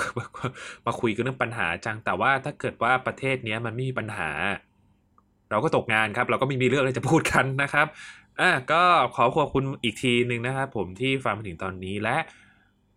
[0.86, 4.30] มาคุยกันเรื่องปัญหาจัง แต่ว่าถ้าเกิดว่าประเทศเนี้ยมันไม่มีปัญหา
[5.50, 7.86] เราก็ตกงานครับ เราก็ไม่มีเรื่องอะไรจะพูดกันนะครับ
[8.40, 8.82] อะก็
[9.16, 12.16] ขอขอบคุณอีกทีหนึ่งนะครับผมที่ฟังมาถึงตอนนี้และ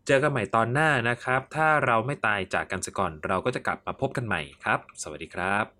[0.07, 5.76] เจอกันใหม่ตอนหน้านะครับ ถ้าเราไม่ตายจากกันซะก่อน เราก็จะกลับมาพบกันใหม่ครับ สวัสดีครับ